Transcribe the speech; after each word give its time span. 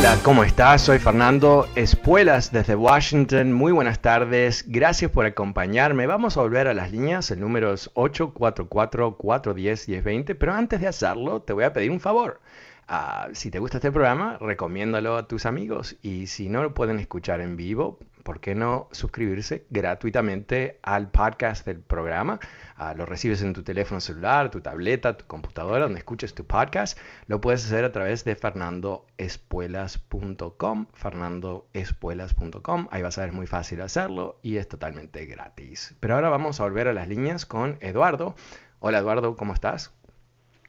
Hola, 0.00 0.18
¿cómo 0.22 0.44
estás? 0.44 0.80
Soy 0.80 0.98
Fernando 0.98 1.68
Espuelas 1.76 2.50
desde 2.50 2.74
Washington. 2.74 3.52
Muy 3.52 3.70
buenas 3.70 4.00
tardes. 4.00 4.64
Gracias 4.66 5.10
por 5.10 5.26
acompañarme. 5.26 6.06
Vamos 6.06 6.38
a 6.38 6.40
volver 6.40 6.68
a 6.68 6.74
las 6.74 6.90
líneas. 6.90 7.30
El 7.30 7.40
número 7.40 7.74
es 7.74 7.92
844-410-1020. 7.92 10.36
Pero 10.38 10.54
antes 10.54 10.80
de 10.80 10.86
hacerlo, 10.86 11.42
te 11.42 11.52
voy 11.52 11.64
a 11.64 11.74
pedir 11.74 11.90
un 11.90 12.00
favor. 12.00 12.40
Ah, 12.88 13.28
si 13.34 13.50
te 13.50 13.58
gusta 13.58 13.76
este 13.76 13.92
programa, 13.92 14.38
recomiéndalo 14.40 15.18
a 15.18 15.28
tus 15.28 15.44
amigos. 15.44 15.96
Y 16.00 16.28
si 16.28 16.48
no 16.48 16.62
lo 16.62 16.72
pueden 16.72 16.98
escuchar 16.98 17.42
en 17.42 17.58
vivo, 17.58 17.98
¿por 18.22 18.40
qué 18.40 18.54
no 18.54 18.88
suscribirse 18.92 19.66
gratuitamente 19.68 20.78
al 20.82 21.10
podcast 21.10 21.66
del 21.66 21.80
programa? 21.80 22.40
Ah, 22.82 22.94
lo 22.96 23.04
recibes 23.04 23.42
en 23.42 23.52
tu 23.52 23.62
teléfono 23.62 24.00
celular, 24.00 24.50
tu 24.50 24.62
tableta, 24.62 25.14
tu 25.14 25.26
computadora, 25.26 25.80
donde 25.80 25.98
escuches 25.98 26.34
tu 26.34 26.46
podcast. 26.46 26.98
Lo 27.26 27.38
puedes 27.38 27.66
hacer 27.66 27.84
a 27.84 27.92
través 27.92 28.24
de 28.24 28.34
fernandoespuelas.com, 28.36 30.86
fernandoespuelas.com. 30.94 32.88
Ahí 32.90 33.02
vas 33.02 33.18
a 33.18 33.26
ver, 33.26 33.34
muy 33.34 33.46
fácil 33.46 33.82
hacerlo 33.82 34.38
y 34.42 34.56
es 34.56 34.66
totalmente 34.66 35.26
gratis. 35.26 35.94
Pero 36.00 36.14
ahora 36.14 36.30
vamos 36.30 36.58
a 36.58 36.64
volver 36.64 36.88
a 36.88 36.94
las 36.94 37.06
líneas 37.06 37.44
con 37.44 37.76
Eduardo. 37.82 38.34
Hola 38.78 39.00
Eduardo, 39.00 39.36
¿cómo 39.36 39.52
estás? 39.52 39.94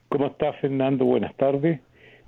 ¿Cómo 0.09 0.27
estás 0.27 0.57
Fernando? 0.59 1.05
Buenas 1.05 1.33
tardes. 1.37 1.79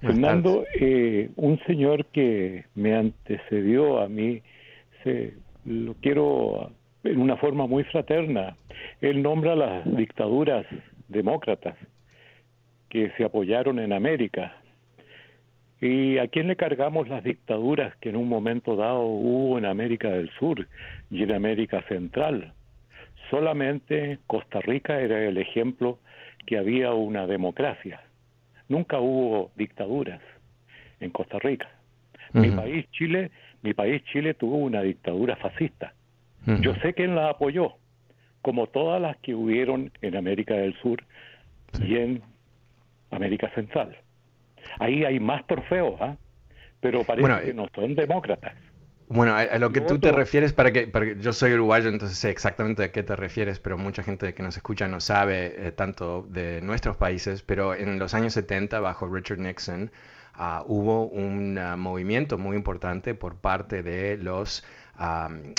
Buenas 0.01 0.15
Fernando, 0.15 0.63
eh, 0.79 1.29
un 1.35 1.59
señor 1.67 2.05
que 2.05 2.63
me 2.73 2.95
antecedió 2.95 3.99
a 3.99 4.07
mí, 4.07 4.41
se, 5.03 5.33
lo 5.65 5.93
quiero 5.95 6.71
en 7.03 7.19
una 7.19 7.37
forma 7.37 7.67
muy 7.67 7.83
fraterna. 7.85 8.55
Él 9.01 9.21
nombra 9.21 9.55
las 9.55 9.95
dictaduras 9.95 10.65
demócratas 11.07 11.75
que 12.89 13.11
se 13.17 13.25
apoyaron 13.25 13.79
en 13.79 13.93
América. 13.93 14.55
¿Y 15.81 16.17
a 16.17 16.27
quién 16.27 16.47
le 16.47 16.55
cargamos 16.55 17.09
las 17.09 17.23
dictaduras 17.23 17.95
que 17.97 18.09
en 18.09 18.15
un 18.15 18.29
momento 18.29 18.75
dado 18.75 19.01
hubo 19.01 19.57
en 19.57 19.65
América 19.65 20.09
del 20.09 20.29
Sur 20.39 20.67
y 21.11 21.23
en 21.23 21.33
América 21.33 21.81
Central? 21.89 22.53
Solamente 23.29 24.19
Costa 24.27 24.61
Rica 24.61 24.99
era 25.01 25.21
el 25.23 25.37
ejemplo 25.37 25.99
que 26.45 26.57
había 26.57 26.93
una 26.93 27.27
democracia. 27.27 28.01
Nunca 28.69 28.99
hubo 28.99 29.51
dictaduras 29.55 30.21
en 30.99 31.09
Costa 31.09 31.39
Rica. 31.39 31.69
Mi 32.33 32.49
país, 32.49 32.89
Chile, 32.91 33.29
mi 33.61 33.73
país, 33.73 34.03
Chile, 34.05 34.33
tuvo 34.33 34.57
una 34.57 34.81
dictadura 34.81 35.35
fascista. 35.35 35.93
Yo 36.57 36.73
sé 36.81 36.93
quién 36.93 37.15
la 37.15 37.29
apoyó, 37.29 37.73
como 38.41 38.67
todas 38.67 39.01
las 39.01 39.17
que 39.19 39.35
hubieron 39.35 39.91
en 40.01 40.15
América 40.17 40.55
del 40.55 40.75
Sur 40.81 41.03
y 41.79 41.97
en 41.97 42.23
América 43.11 43.51
Central. 43.55 43.97
Ahí 44.79 45.05
hay 45.05 45.19
más 45.19 45.45
trofeos, 45.47 45.99
¿ah? 46.01 46.17
pero 46.81 47.05
parece 47.05 47.21
Bueno, 47.21 47.39
que 47.39 47.51
eh, 47.51 47.53
no 47.53 47.67
son 47.75 47.95
demócratas. 47.95 48.53
Bueno, 49.07 49.33
a, 49.33 49.41
a 49.41 49.59
lo 49.59 49.71
que 49.71 49.81
tú 49.81 49.99
te 49.99 50.11
refieres, 50.11 50.53
para 50.53 50.71
que, 50.71 50.87
para 50.87 51.05
que- 51.05 51.17
yo 51.19 51.33
soy 51.33 51.53
uruguayo, 51.53 51.89
entonces 51.89 52.17
sé 52.17 52.29
exactamente 52.29 52.83
a 52.83 52.91
qué 52.91 53.03
te 53.03 53.15
refieres, 53.15 53.59
pero 53.59 53.77
mucha 53.77 54.01
gente 54.03 54.33
que 54.33 54.41
nos 54.43 54.55
escucha 54.57 54.87
no 54.87 54.99
sabe 55.01 55.67
eh, 55.67 55.71
tanto 55.71 56.23
de 56.29 56.61
nuestros 56.61 56.97
países, 56.97 57.43
pero 57.43 57.75
en 57.75 57.99
los 57.99 58.13
años 58.13 58.33
70, 58.33 58.79
bajo 58.79 59.07
Richard 59.07 59.39
Nixon, 59.39 59.91
ah, 60.33 60.63
hubo 60.67 61.05
un 61.07 61.57
ah, 61.57 61.75
movimiento 61.77 62.37
muy 62.37 62.55
importante 62.57 63.13
por 63.13 63.35
parte 63.37 63.83
de 63.83 64.17
los, 64.17 64.65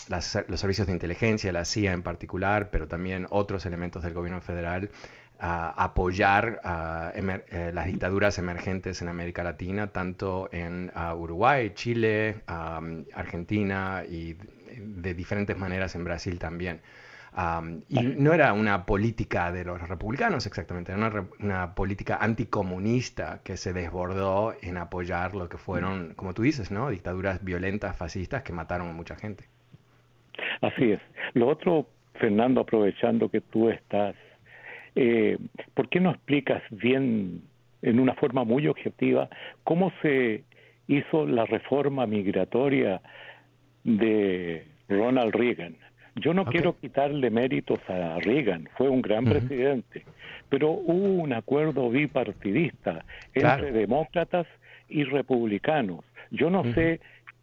las- 0.09 0.39
los 0.49 0.61
servicios 0.61 0.87
de 0.87 0.93
inteligencia, 0.93 1.53
la 1.53 1.65
CIA 1.65 1.93
en 1.93 2.03
particular, 2.03 2.71
pero 2.71 2.89
también 2.89 3.27
otros 3.31 3.67
elementos 3.67 4.03
del 4.03 4.15
gobierno 4.15 4.41
federal, 4.41 4.91
a 5.39 5.71
apoyar 5.85 6.61
ah, 6.65 7.13
emer- 7.17 7.45
eh, 7.51 7.73
las 7.75 7.87
dictaduras 7.87 8.39
emergentes 8.39 9.03
en 9.03 9.09
América 9.09 9.43
Latina, 9.43 9.89
tanto 9.89 10.49
en 10.53 10.93
Uruguay, 11.17 11.73
Chile, 11.75 12.43
Argentina 13.15 14.05
y 14.09 14.37
de 14.79 15.15
diferentes 15.15 15.57
maneras 15.59 15.95
en 15.95 16.05
Brasil 16.05 16.39
también. 16.39 16.81
Y 17.89 18.01
no 18.01 18.33
era 18.33 18.53
una 18.53 18.87
política 18.87 19.51
de 19.51 19.65
los 19.65 19.89
republicanos 19.89 20.47
exactamente, 20.47 20.93
era 20.93 21.27
una, 21.41 21.75
política 21.75 22.19
anticomunista 22.21 23.41
que 23.43 23.57
se 23.57 23.73
desbordó 23.73 24.55
en 24.63 24.77
apoyar 24.77 25.35
lo 25.35 25.49
que 25.49 25.59
fueron, 25.59 26.15
como 26.15 26.33
tú 26.33 26.43
dices, 26.43 26.71
¿no? 26.71 26.91
Dictaduras 26.91 27.43
violentas, 27.45 27.97
fascistas 27.97 28.45
que 28.45 28.53
mataron 28.53 28.89
a 28.89 28.93
mucha 28.93 29.17
gente. 29.17 29.45
Así 30.61 30.93
es. 30.93 31.01
Lo 31.33 31.49
otro, 31.49 31.89
Fernando, 32.21 32.61
aprovechando 32.61 33.29
que 33.29 33.41
tú 33.41 33.69
estás, 33.69 34.15
eh, 34.95 35.37
¿por 35.75 35.89
qué 35.89 35.99
no 35.99 36.11
explicas 36.11 36.63
bien, 36.71 37.43
en 37.83 37.99
una 37.99 38.15
forma 38.15 38.45
muy 38.45 38.69
objetiva, 38.69 39.29
cómo 39.65 39.93
se 40.03 40.45
hizo 40.87 41.27
la 41.27 41.47
reforma 41.47 42.07
migratoria 42.07 43.01
de 43.83 44.65
Ronald 44.89 45.35
Reagan? 45.35 45.77
Yo 46.17 46.33
no 46.33 46.45
quiero 46.45 46.77
quitarle 46.79 47.29
méritos 47.31 47.81
a 47.89 48.19
Reagan, 48.21 48.69
fue 48.77 48.89
un 48.89 49.03
gran 49.03 49.25
presidente, 49.25 50.05
pero 50.49 50.71
hubo 50.71 51.23
un 51.23 51.33
acuerdo 51.33 51.91
bipartidista 51.91 53.05
Claro. 53.33 53.65
entre 53.67 53.79
demócratas 53.81 54.47
y 54.89 55.05
republicanos. 55.05 56.05
Yo 56.31 56.51
no 56.51 56.61
Ujú. 56.61 56.73
sé 56.75 57.01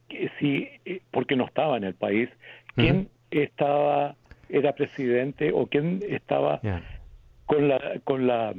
que 0.08 0.30
si, 0.40 0.70
eh, 0.86 1.02
porque 1.12 1.36
no 1.36 1.46
estaba 1.46 1.76
en 1.78 1.84
el 1.84 1.96
país, 1.96 2.30
quién 2.76 3.10
estaba, 3.30 4.16
era 4.50 4.74
presidente 4.74 5.52
o 5.54 5.68
quién 5.68 6.02
estaba 6.08 6.62
con 7.46 7.68
la, 7.68 7.80
con 8.04 8.28
la, 8.28 8.54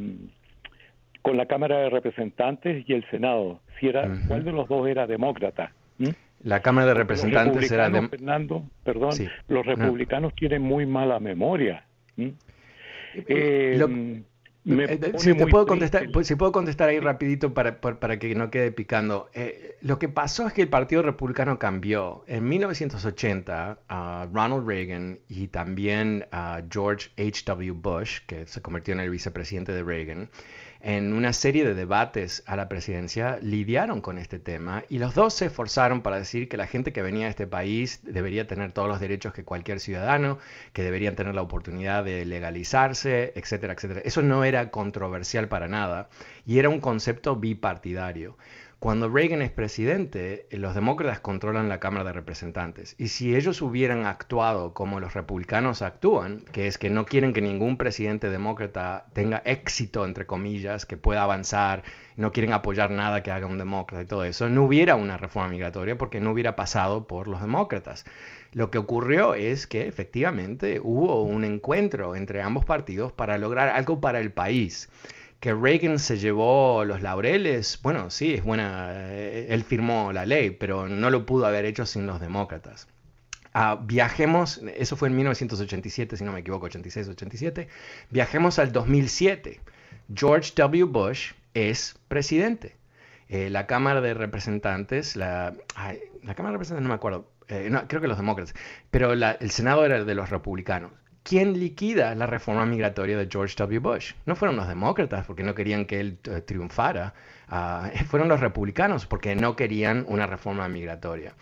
con 1.22 1.36
la 1.36 1.46
Cámara 1.46 1.78
de 1.78 1.90
Representantes 1.90 2.84
y 2.86 2.92
el 2.92 3.08
Senado. 3.10 3.60
Si 3.78 3.88
era. 3.88 4.08
¿cuál 4.28 4.44
de 4.44 4.52
los 4.52 4.68
dos 4.68 4.86
era 4.88 5.06
demócrata? 5.06 5.72
¿Mm? 5.98 6.08
La 6.42 6.60
Cámara 6.60 6.88
de 6.88 6.94
Representantes 6.94 7.70
era 7.70 7.88
de... 7.88 8.08
Fernando, 8.08 8.64
perdón, 8.84 9.12
Sí. 9.12 9.28
los 9.48 9.64
No. 9.64 9.74
republicanos 9.74 10.34
tienen 10.34 10.62
muy 10.62 10.86
mala 10.86 11.20
memoria. 11.20 11.86
¿Mm? 12.16 12.28
Eh, 13.28 13.76
Lo- 13.78 13.88
me 13.88 14.84
Eh, 14.84 14.96
pone 14.96 15.18
si 15.18 15.34
te 15.34 15.46
puedo 15.48 15.66
contestar, 15.66 16.04
el- 16.04 16.12
pues, 16.12 16.26
si 16.28 16.36
puedo 16.36 16.52
contestar 16.52 16.88
ahí 16.88 17.00
rapidito 17.00 17.52
para, 17.52 17.80
para, 17.80 18.18
que 18.20 18.32
no 18.36 18.48
quede 18.50 18.70
picando. 18.70 19.28
Eh, 19.34 19.76
lo 19.82 19.98
que 19.98 20.08
pasó 20.08 20.46
es 20.46 20.52
que 20.52 20.62
el 20.62 20.68
Partido 20.68 21.02
Republicano 21.02 21.58
cambió. 21.58 22.22
En 22.28 22.48
1980, 22.48 23.80
ah, 23.88 24.28
Ronald 24.32 24.66
Reagan 24.68 25.18
y 25.28 25.48
también 25.48 26.26
ah, 26.30 26.62
George 26.70 27.10
H.W. 27.18 27.72
Bush, 27.72 28.20
que 28.26 28.46
se 28.46 28.62
convirtió 28.62 28.94
en 28.94 29.00
el 29.00 29.10
vicepresidente 29.10 29.72
de 29.72 29.82
Reagan, 29.82 30.30
en 30.82 31.12
una 31.12 31.32
serie 31.32 31.64
de 31.64 31.74
debates 31.74 32.42
a 32.46 32.56
la 32.56 32.68
presidencia 32.68 33.38
lidiaron 33.40 34.00
con 34.00 34.18
este 34.18 34.40
tema 34.40 34.82
y 34.88 34.98
los 34.98 35.14
dos 35.14 35.32
se 35.32 35.46
esforzaron 35.46 36.02
para 36.02 36.18
decir 36.18 36.48
que 36.48 36.56
la 36.56 36.66
gente 36.66 36.92
que 36.92 37.02
venía 37.02 37.26
a 37.26 37.30
este 37.30 37.46
país 37.46 38.00
debería 38.02 38.48
tener 38.48 38.72
todos 38.72 38.88
los 38.88 38.98
derechos 38.98 39.32
que 39.32 39.44
cualquier 39.44 39.78
ciudadano, 39.78 40.38
que 40.72 40.82
deberían 40.82 41.14
tener 41.14 41.36
la 41.36 41.42
oportunidad 41.42 42.02
de 42.02 42.24
legalizarse, 42.24 43.32
etcétera, 43.36 43.74
etcétera. 43.74 44.00
Eso 44.04 44.22
no 44.22 44.42
era 44.42 44.70
controversial 44.70 45.46
para 45.46 45.68
nada 45.68 46.08
y 46.44 46.58
era 46.58 46.68
un 46.68 46.80
concepto 46.80 47.36
bipartidario. 47.36 48.36
Cuando 48.82 49.08
Reagan 49.08 49.42
es 49.42 49.52
presidente, 49.52 50.48
eh, 50.50 50.58
los 50.58 50.74
demócratas 50.74 51.20
controlan 51.20 51.68
la 51.68 51.78
Cámara 51.78 52.02
de 52.02 52.14
Representantes. 52.14 52.96
Y 52.98 53.08
si 53.08 53.36
ellos 53.36 53.62
hubieran 53.62 54.06
actuado 54.06 54.74
como 54.74 54.98
los 54.98 55.14
republicanos 55.14 55.82
actúan, 55.82 56.40
que 56.50 56.66
es 56.66 56.78
que 56.78 56.90
no 56.90 57.06
quieren 57.06 57.32
que 57.32 57.40
ningún 57.40 57.76
presidente 57.76 58.28
demócrata 58.28 59.06
tenga 59.12 59.40
éxito, 59.44 60.04
entre 60.04 60.26
comillas, 60.26 60.84
que 60.84 60.96
pueda 60.96 61.22
avanzar, 61.22 61.84
no 62.16 62.32
quieren 62.32 62.52
apoyar 62.54 62.90
nada 62.90 63.22
que 63.22 63.30
haga 63.30 63.46
un 63.46 63.56
demócrata 63.56 64.02
y 64.02 64.06
todo 64.06 64.24
eso, 64.24 64.48
no 64.48 64.64
hubiera 64.64 64.96
una 64.96 65.16
reforma 65.16 65.50
migratoria 65.50 65.96
porque 65.96 66.18
no 66.18 66.32
hubiera 66.32 66.56
pasado 66.56 67.06
por 67.06 67.28
los 67.28 67.40
demócratas. 67.40 68.04
Lo 68.50 68.72
que 68.72 68.78
ocurrió 68.78 69.36
es 69.36 69.68
que 69.68 69.86
efectivamente 69.86 70.80
hubo 70.82 71.22
un 71.22 71.44
encuentro 71.44 72.16
entre 72.16 72.42
ambos 72.42 72.64
partidos 72.64 73.12
para 73.12 73.38
lograr 73.38 73.68
algo 73.68 74.00
para 74.00 74.18
el 74.18 74.32
país 74.32 74.88
que 75.42 75.52
Reagan 75.52 75.98
se 75.98 76.18
llevó 76.18 76.84
los 76.84 77.02
laureles, 77.02 77.80
bueno, 77.82 78.10
sí, 78.10 78.34
es 78.34 78.44
buena, 78.44 78.92
eh, 78.92 79.48
él 79.50 79.64
firmó 79.64 80.12
la 80.12 80.24
ley, 80.24 80.50
pero 80.50 80.86
no 80.86 81.10
lo 81.10 81.26
pudo 81.26 81.46
haber 81.46 81.64
hecho 81.64 81.84
sin 81.84 82.06
los 82.06 82.20
demócratas. 82.20 82.86
Ah, 83.52 83.76
viajemos, 83.82 84.60
eso 84.76 84.94
fue 84.94 85.08
en 85.08 85.16
1987, 85.16 86.16
si 86.16 86.22
no 86.22 86.30
me 86.30 86.38
equivoco, 86.38 86.66
86, 86.66 87.08
87, 87.08 87.66
viajemos 88.10 88.60
al 88.60 88.70
2007. 88.70 89.60
George 90.14 90.52
W. 90.54 90.84
Bush 90.84 91.32
es 91.54 91.96
presidente. 92.06 92.76
Eh, 93.28 93.50
la 93.50 93.66
Cámara 93.66 94.00
de 94.00 94.14
Representantes, 94.14 95.16
la, 95.16 95.54
Cámara 95.74 96.50
de 96.50 96.52
Representantes 96.52 96.84
no 96.84 96.88
me 96.88 96.94
acuerdo, 96.94 97.32
eh, 97.48 97.68
creo 97.88 98.00
que 98.00 98.06
los 98.06 98.16
demócratas, 98.16 98.54
pero 98.92 99.12
el 99.12 99.50
Senado 99.50 99.84
era 99.84 100.04
de 100.04 100.14
los 100.14 100.30
republicanos. 100.30 100.92
¿Quién 101.22 101.58
liquida 101.58 102.14
la 102.14 102.26
reforma 102.26 102.66
migratoria 102.66 103.16
de 103.16 103.28
George 103.30 103.54
W. 103.56 103.78
Bush? 103.78 104.12
No 104.26 104.36
fueron 104.36 104.56
los 104.56 104.68
demócratas 104.68 105.26
porque 105.26 105.42
no 105.42 105.54
querían 105.54 105.84
que 105.86 106.00
él 106.00 106.18
eh, 106.24 106.40
triunfara, 106.40 107.14
ah, 107.48 107.90
fueron 108.08 108.28
los 108.28 108.40
republicanos 108.40 109.06
porque 109.06 109.34
no 109.34 109.56
querían 109.56 110.04
una 110.08 110.26
reforma 110.26 110.68
migratoria. 110.68 111.34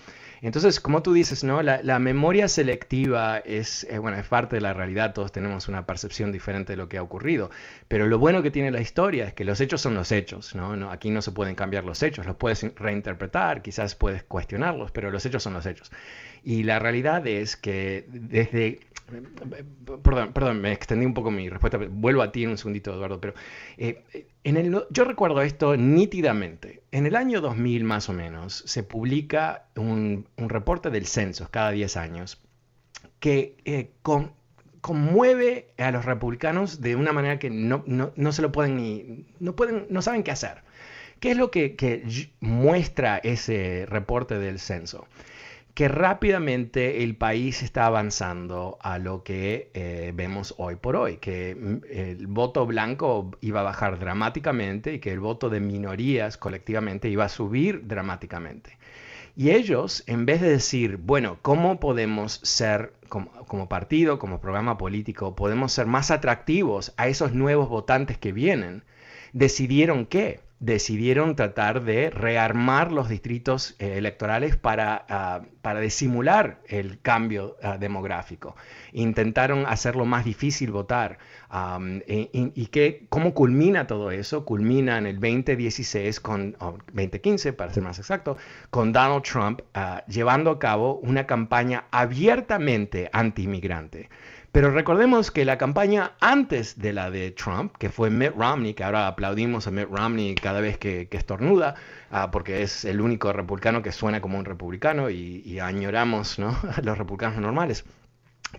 Entonces, 0.43 0.81
como 0.81 1.03
tú 1.03 1.13
dices, 1.13 1.45
¿no? 1.45 1.63
La, 1.63 1.99
memoria 1.99 2.49
selectiva 2.49 3.39
es, 3.39 3.85
eh, 3.91 3.99
bueno, 3.99 4.17
es 4.17 4.27
parte 4.27 4.57
de 4.57 4.63
la 4.63 4.73
realidad, 4.73 5.13
todos 5.13 5.33
tenemos 5.33 5.69
una 5.69 5.85
percepción 5.85 6.33
diferente 6.33 6.73
de 6.73 6.77
lo 6.79 6.89
que 6.89 6.97
ha 6.97 7.03
ocurrido, 7.03 7.51
pero 7.89 8.07
lo 8.07 8.19
bueno 8.19 8.43
que 8.43 8.51
tiene 8.51 8.71
la 8.71 8.81
historia 8.81 9.27
es 9.27 9.35
que 9.35 9.45
los 9.45 9.61
hechos 9.61 9.83
son 9.83 9.95
los 9.95 10.13
hechos, 10.13 10.55
¿no? 10.55 10.77
no 10.77 10.91
aquí 10.91 11.11
no 11.11 11.21
se 11.21 11.33
pueden 11.33 11.55
cambiar 11.55 11.85
los 11.85 12.03
hechos, 12.03 12.25
los 12.25 12.37
puedes 12.37 12.67
reinterpretar, 12.77 13.61
quizás 13.61 13.95
puedes 13.95 14.23
cuestionarlos, 14.23 14.91
pero 14.93 15.11
los 15.11 15.27
hechos 15.27 15.43
son 15.43 15.53
los 15.53 15.67
hechos. 15.67 15.93
Y 16.43 16.63
la 16.63 16.79
realidad 16.79 17.27
es 17.27 17.57
que 17.57 18.07
desde 18.09 18.81
Perdón, 20.03 20.33
perdón, 20.33 20.61
me 20.61 20.73
extendí 20.73 21.07
un 21.07 21.15
poco 21.15 21.31
mi 21.31 21.49
respuesta. 21.49 21.79
Vuelvo 21.79 22.23
a 22.23 22.33
ti 22.33 22.45
en 22.45 22.51
un 22.51 22.59
segundito, 22.59 22.95
Eduardo. 22.95 23.21
Pero 23.21 23.35
eh, 23.77 24.05
en 24.45 24.57
el, 24.57 24.85
yo 24.91 25.05
recuerdo 25.05 25.43
esto 25.43 25.77
nítidamente. 25.77 26.83
En 26.93 27.07
el 27.07 27.17
año 27.17 27.41
2000 27.41 27.85
más 27.85 28.09
o 28.09 28.13
menos 28.13 28.63
se 28.67 28.83
publica 28.83 29.67
un, 29.77 30.27
reporte 30.37 30.91
del 30.91 31.07
censo 31.07 31.49
cada 31.51 31.71
10 31.71 31.97
años 31.97 32.41
que 33.19 33.57
eh, 33.65 33.91
conmueve 34.81 35.69
a 35.79 35.91
los 35.91 36.05
republicanos 36.05 36.81
de 36.81 36.97
una 36.97 37.13
manera 37.13 37.39
que 37.39 37.51
no, 37.51 37.85
se 38.33 38.43
lo 38.43 38.53
pueden 38.53 38.77
ni, 38.77 39.27
no, 39.39 39.55
pueden, 39.55 39.87
no 39.91 40.03
saben 40.03 40.23
qué 40.23 40.31
hacer. 40.31 40.63
¿Qué 41.21 41.33
es 41.33 41.37
lo 41.37 41.51
que, 41.51 41.77
que 41.77 42.31
muestra 42.41 43.19
ese 43.19 43.85
reporte 43.87 44.39
del 44.39 44.59
censo? 44.59 45.07
Que 45.81 45.89
rápidamente 45.89 47.03
el 47.05 47.17
país 47.17 47.63
está 47.63 47.87
avanzando 47.87 48.77
a 48.83 48.99
lo 48.99 49.23
que 49.23 49.71
eh, 49.73 50.13
vemos 50.15 50.55
hoy 50.59 50.77
por 50.77 50.95
hoy, 50.95 51.17
que 51.17 51.55
mm, 51.55 51.79
el 51.91 52.27
voto 52.27 52.67
blanco 52.67 53.31
iba 53.41 53.61
a 53.61 53.63
bajar 53.63 53.99
dramáticamente 53.99 54.93
y 54.93 54.99
que 54.99 55.11
el 55.11 55.21
voto 55.21 55.49
de 55.49 55.61
minorías 55.61 56.37
colectivamente 56.37 57.09
iba 57.09 57.25
a 57.25 57.31
subir 57.31 57.87
dramáticamente. 57.89 58.77
Y 59.35 59.53
ellos, 59.53 60.05
en 60.07 60.27
vez 60.27 60.43
de 60.43 60.51
decir, 60.51 60.99
bueno, 60.99 61.39
¿cómo 61.41 61.81
podemos 61.81 62.41
ser 62.43 62.93
como, 63.09 63.31
como, 63.47 63.71
partido, 63.71 64.19
como 64.19 64.39
programa 64.39 64.77
político, 64.77 65.35
podemos 65.35 65.73
ser 65.73 65.87
más 65.87 66.11
atractivos 66.11 66.93
a 66.99 67.09
esos 67.09 67.33
nuevos 67.33 67.71
votantes 67.71 68.19
que 68.19 68.33
vienen? 68.33 68.85
Decidieron 69.33 70.05
que 70.05 70.41
decidieron 70.61 71.37
tratar 71.37 71.85
de 71.85 72.11
rearmar 72.11 72.93
los 72.93 73.09
distritos 73.09 73.75
eh, 73.79 73.97
electorales 73.97 74.57
para, 74.57 75.07
ah, 75.09 75.41
para 75.63 75.81
disimular 75.81 76.61
el 76.69 77.01
cambio 77.01 77.57
ah, 77.63 77.79
demográfico. 77.79 78.55
Intentaron 78.93 79.65
hacerlo 79.67 80.05
más 80.05 80.27
difícil 80.27 80.71
votar. 80.71 81.19
y, 82.07 82.67
que, 82.67 83.07
¿Cómo 83.09 83.33
culmina 83.33 83.87
todo 83.87 84.11
eso? 84.11 84.45
Culmina 84.45 84.99
en 84.99 85.07
el 85.07 85.19
2016, 85.19 86.21
con, 86.21 86.53
2015 86.61 87.55
para 87.55 87.73
ser 87.73 87.83
más 87.83 87.99
exacto, 87.99 88.37
con 88.69 88.93
Donald 88.93 89.23
Trump 89.23 89.63
ah, 89.73 90.05
llevando 90.09 90.51
a 90.51 90.59
cabo 90.59 90.97
una 91.03 91.27
campaña 91.27 91.85
abiertamente 91.91 93.09
anti-inmigrante. 93.15 94.11
Pero 94.53 94.71
recordemos 94.71 95.31
que 95.31 95.45
la 95.45 95.59
campaña 95.59 96.13
antes 96.21 96.77
de 96.79 96.93
la 96.93 97.11
de 97.11 97.31
Trump, 97.31 97.77
que 97.79 97.89
fue 97.89 98.11
Mitt 98.11 98.35
Romney, 98.37 98.75
que 98.75 98.83
ahora 98.83 99.07
aplaudimos 99.07 99.69
a 99.69 99.71
Mitt 99.71 99.89
Romney 99.89 100.35
cada 100.35 100.61
vez 100.61 100.77
que, 100.77 101.09
estornuda, 101.13 101.77
ah, 102.11 102.33
porque 102.33 102.63
es 102.63 102.85
el 102.85 103.01
único 103.01 103.33
republicano 103.33 103.81
que 103.81 103.93
suena 103.93 104.21
como 104.21 104.39
un 104.39 104.45
republicano 104.45 105.09
y, 105.09 105.61
añoramos 105.61 106.41
¿no? 106.41 106.49
a 106.49 106.81
los 106.83 106.99
republicanos 106.99 107.39
normales. 107.39 107.85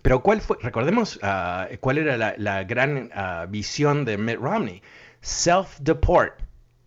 Pero 0.01 0.21
¿cuál 0.23 0.39
fue? 0.39 0.57
Recordemos 0.61 1.19
ah, 1.23 1.67
cuál 1.81 1.97
era 1.97 2.35
la, 2.37 2.63
gran 2.63 3.09
ah, 3.13 3.45
visión 3.49 4.05
de 4.05 4.17
Mitt 4.17 4.39
Romney. 4.39 4.81
Self-deport. 5.21 6.35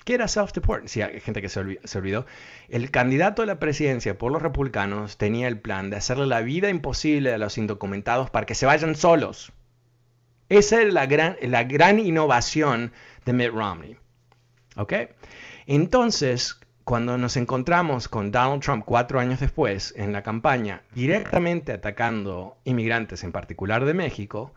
¿Qué 0.05 0.15
era 0.15 0.29
self-deport? 0.29 0.87
Si 0.87 1.01
hay 1.01 1.19
gente 1.21 1.41
que 1.41 1.49
se, 1.49 1.61
olvidó. 1.61 2.27
El 2.69 2.91
candidato 2.91 3.43
a 3.43 3.47
la 3.47 3.59
presidencia 3.59 4.19
por 4.19 4.33
los 4.33 4.43
republicanos 4.43 5.17
tenía 5.17 5.49
el 5.49 5.59
plan 5.59 5.89
de 5.89 5.97
hacerle 5.97 6.27
la 6.27 6.43
vida 6.43 6.69
imposible 6.69 7.33
a 7.33 7.39
los 7.39 7.57
indocumentados 7.57 8.29
para 8.29 8.45
que 8.45 8.55
se 8.55 8.67
vayan 8.67 8.97
solos. 8.97 9.53
Esa 10.51 10.83
era 10.83 10.93
la 10.93 11.07
gran, 11.07 11.37
la 11.41 11.65
gran 11.65 11.99
innovación 11.99 12.93
de 13.25 13.33
Mitt 13.33 13.51
Romney. 13.51 13.97
¿Ok? 14.77 14.93
Entonces, 15.67 16.61
cuando 16.85 17.17
nos 17.17 17.39
encontramos 17.39 18.09
con 18.09 18.31
Donald 18.31 18.63
Trump 18.63 18.85
cuatro 18.85 19.21
años 19.21 19.41
después 19.41 19.95
en 19.97 20.13
la 20.13 20.23
campaña, 20.23 20.83
directamente 20.95 21.73
atacando 21.73 22.59
inmigrantes, 22.65 23.25
en 23.25 23.33
particular 23.33 23.87
de 23.87 23.95
México, 23.95 24.53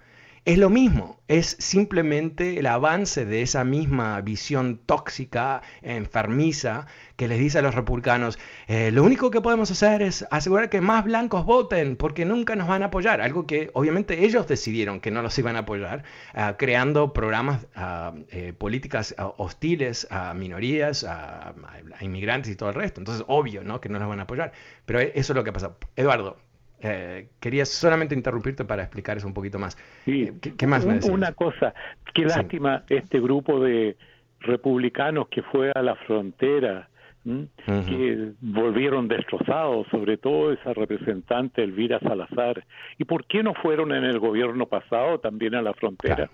es 0.45 0.57
lo 0.57 0.69
mismo, 0.69 1.19
es 1.27 1.57
simplemente 1.59 2.59
el 2.59 2.67
avance 2.67 3.25
de 3.25 3.41
esa 3.41 3.63
misma 3.63 4.21
visión 4.21 4.79
tóxica, 4.85 5.61
enfermiza, 5.81 6.87
que 7.15 7.27
les 7.27 7.39
dice 7.39 7.59
a 7.59 7.61
los 7.61 7.75
republicanos, 7.75 8.39
eh, 8.67 8.91
lo 8.91 9.03
único 9.03 9.31
que 9.31 9.41
podemos 9.41 9.71
hacer 9.71 10.01
es 10.01 10.25
asegurar 10.31 10.69
que 10.69 10.81
más 10.81 11.03
blancos 11.03 11.45
voten 11.45 11.95
porque 11.97 12.25
nunca 12.25 12.55
nos 12.55 12.67
van 12.67 12.83
a 12.83 12.87
apoyar, 12.87 13.21
algo 13.21 13.45
que 13.45 13.71
obviamente 13.73 14.23
ellos 14.23 14.47
decidieron 14.47 14.99
que 14.99 15.11
no 15.11 15.21
los 15.21 15.37
iban 15.37 15.55
a 15.55 15.59
apoyar, 15.59 16.03
ah, 16.33 16.55
creando 16.57 17.13
programas, 17.13 17.67
ah, 17.75 18.13
eh, 18.29 18.53
políticas 18.57 19.15
ah, 19.17 19.33
hostiles 19.37 20.07
a 20.11 20.33
minorías, 20.33 21.03
a, 21.03 21.53
inmigrantes 22.01 22.51
y 22.51 22.55
todo 22.55 22.69
el 22.69 22.75
resto. 22.75 23.01
Entonces, 23.01 23.25
obvio, 23.27 23.63
¿no? 23.63 23.81
Que 23.81 23.89
no 23.89 23.99
los 23.99 24.07
van 24.07 24.19
a 24.19 24.23
apoyar. 24.23 24.51
Pero 24.85 24.99
eso 24.99 25.33
es 25.33 25.35
lo 25.35 25.43
que 25.43 25.51
pasa. 25.51 25.75
Eduardo, 25.95 26.37
eh, 26.79 27.29
quería 27.39 27.65
solamente 27.65 28.13
interrumpirte 28.13 28.63
para 28.63 28.83
explicar 28.83 29.17
eso 29.17 29.27
un 29.27 29.33
poquito 29.33 29.57
más. 29.59 29.77
Sí, 30.05 30.23
eh, 30.23 30.53
¿Qué, 30.57 30.67
más 30.67 30.85
me 30.85 30.99
Una 31.11 31.31
cosa, 31.33 31.73
qué 32.13 32.25
lástima 32.25 32.83
este 32.89 33.19
grupo 33.19 33.59
de 33.59 33.97
republicanos 34.41 35.27
que 35.29 35.41
fue 35.41 35.71
a 35.73 35.81
la 35.81 35.95
frontera, 35.95 36.89
que 37.23 38.31
volvieron 38.39 39.07
destrozados, 39.07 39.87
sobre 39.91 40.17
todo 40.17 40.53
esa 40.53 40.73
representante 40.73 41.63
Elvira 41.63 41.99
Salazar. 41.99 42.63
¿Y 42.97 43.03
por 43.03 43.25
qué 43.25 43.43
no 43.43 43.53
fueron 43.55 43.91
en 43.91 44.05
el 44.05 44.19
gobierno 44.19 44.67
pasado 44.67 45.19
también 45.19 45.55
a 45.55 45.61
la 45.61 45.73
frontera? 45.73 46.29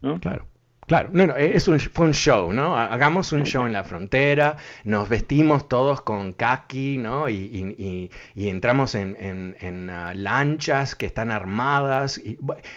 claro. 0.00 0.18
Claro, 0.20 0.46
no, 0.88 1.26
no, 1.26 1.36
es 1.36 1.68
un, 1.68 1.78
fue 1.78 2.06
un 2.06 2.12
show, 2.12 2.52
¿no? 2.52 2.76
Hagamos 2.76 3.32
un 3.32 3.44
show 3.44 3.66
en 3.66 3.72
la 3.72 3.84
frontera, 3.84 4.56
nos 4.84 5.08
vestimos 5.08 5.68
todos 5.68 6.00
con 6.00 6.32
kaki, 6.32 6.98
¿no? 6.98 7.28
Y, 7.28 8.10
entramos 8.34 8.96
en, 8.96 9.90
ah, 9.90 10.12
lanchas 10.14 10.96
que 10.96 11.06
están 11.06 11.30
armadas. 11.30 12.20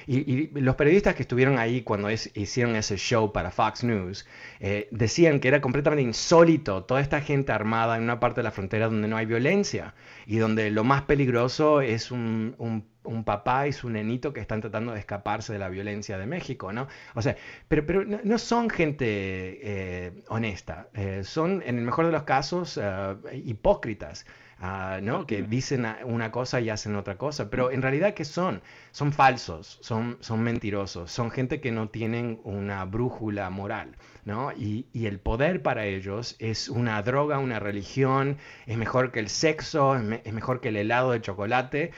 Y, 0.07 0.49
los 0.53 0.75
periodistas 0.75 1.15
que 1.15 1.23
estuvieron 1.23 1.57
ahí 1.57 1.81
cuando 1.81 2.09
hicieron 2.11 2.75
ese 2.75 2.97
show 2.97 3.31
para 3.33 3.51
Fox 3.51 3.83
News 3.83 4.25
eh, 4.59 4.87
decían 4.91 5.39
que 5.39 5.47
era 5.47 5.59
completamente 5.59 6.03
insólito 6.03 6.83
toda 6.83 7.01
esta 7.01 7.21
gente 7.21 7.51
armada 7.51 7.97
en 7.97 8.03
una 8.03 8.19
parte 8.19 8.41
de 8.41 8.43
la 8.43 8.51
frontera 8.51 8.85
donde 8.85 9.07
no 9.07 9.17
hay 9.17 9.25
violencia 9.25 9.93
y 10.25 10.37
donde 10.37 10.71
lo 10.71 10.83
más 10.83 11.03
peligroso 11.03 11.81
es 11.81 12.11
un, 12.11 12.55
un 12.57 12.85
un 13.05 13.23
papá 13.23 13.67
y 13.67 13.73
su 13.73 13.89
nenito 13.89 14.33
que 14.33 14.39
están 14.41 14.61
tratando 14.61 14.93
de 14.93 14.99
escaparse 14.99 15.53
de 15.53 15.59
la 15.59 15.69
violencia 15.69 16.17
de 16.17 16.25
México, 16.25 16.71
¿no? 16.73 16.87
O 17.13 17.21
sea, 17.21 17.35
pero, 17.67 17.85
pero 17.85 18.03
no 18.03 18.37
son 18.37 18.69
gente 18.69 19.05
eh, 19.07 20.23
honesta, 20.27 20.89
eh, 20.93 21.23
son 21.23 21.63
en 21.65 21.77
el 21.77 21.85
mejor 21.85 22.05
de 22.05 22.11
los 22.11 22.23
casos 22.23 22.79
eh, 22.81 23.15
hipócritas. 23.45 24.25
Ah, 24.59 24.99
¿no? 25.01 25.27
Que 25.27 25.43
dicen 25.43 25.85
una 26.05 26.31
cosa 26.31 26.61
y 26.61 26.69
hacen 26.69 26.95
otra 26.95 27.17
cosa, 27.17 27.49
pero 27.49 27.71
en 27.71 27.81
realidad 27.81 28.13
¿qué 28.13 28.23
son? 28.23 28.61
Son 28.91 29.11
falsos, 29.11 29.79
son, 29.81 30.17
son 30.21 30.41
mentirosos, 30.43 31.11
son 31.11 31.29
gente 31.29 31.59
que 31.59 31.71
no 31.73 31.89
tienen 31.89 32.39
una 32.45 32.85
brújula 32.85 33.49
moral, 33.49 33.97
¿no? 34.23 34.53
Y, 34.53 34.87
el 35.05 35.19
poder 35.19 35.61
para 35.61 35.85
ellos 35.85 36.35
es 36.39 36.69
una 36.69 37.01
droga, 37.03 37.37
una 37.37 37.59
religión, 37.59 38.37
es 38.65 38.77
mejor 38.77 39.11
que 39.11 39.19
el 39.19 39.29
sexo, 39.29 39.95
es, 39.95 40.33
mejor 40.33 40.61
que 40.61 40.69
el 40.69 40.77
helado 40.77 41.11
de 41.11 41.21
chocolate, 41.21 41.91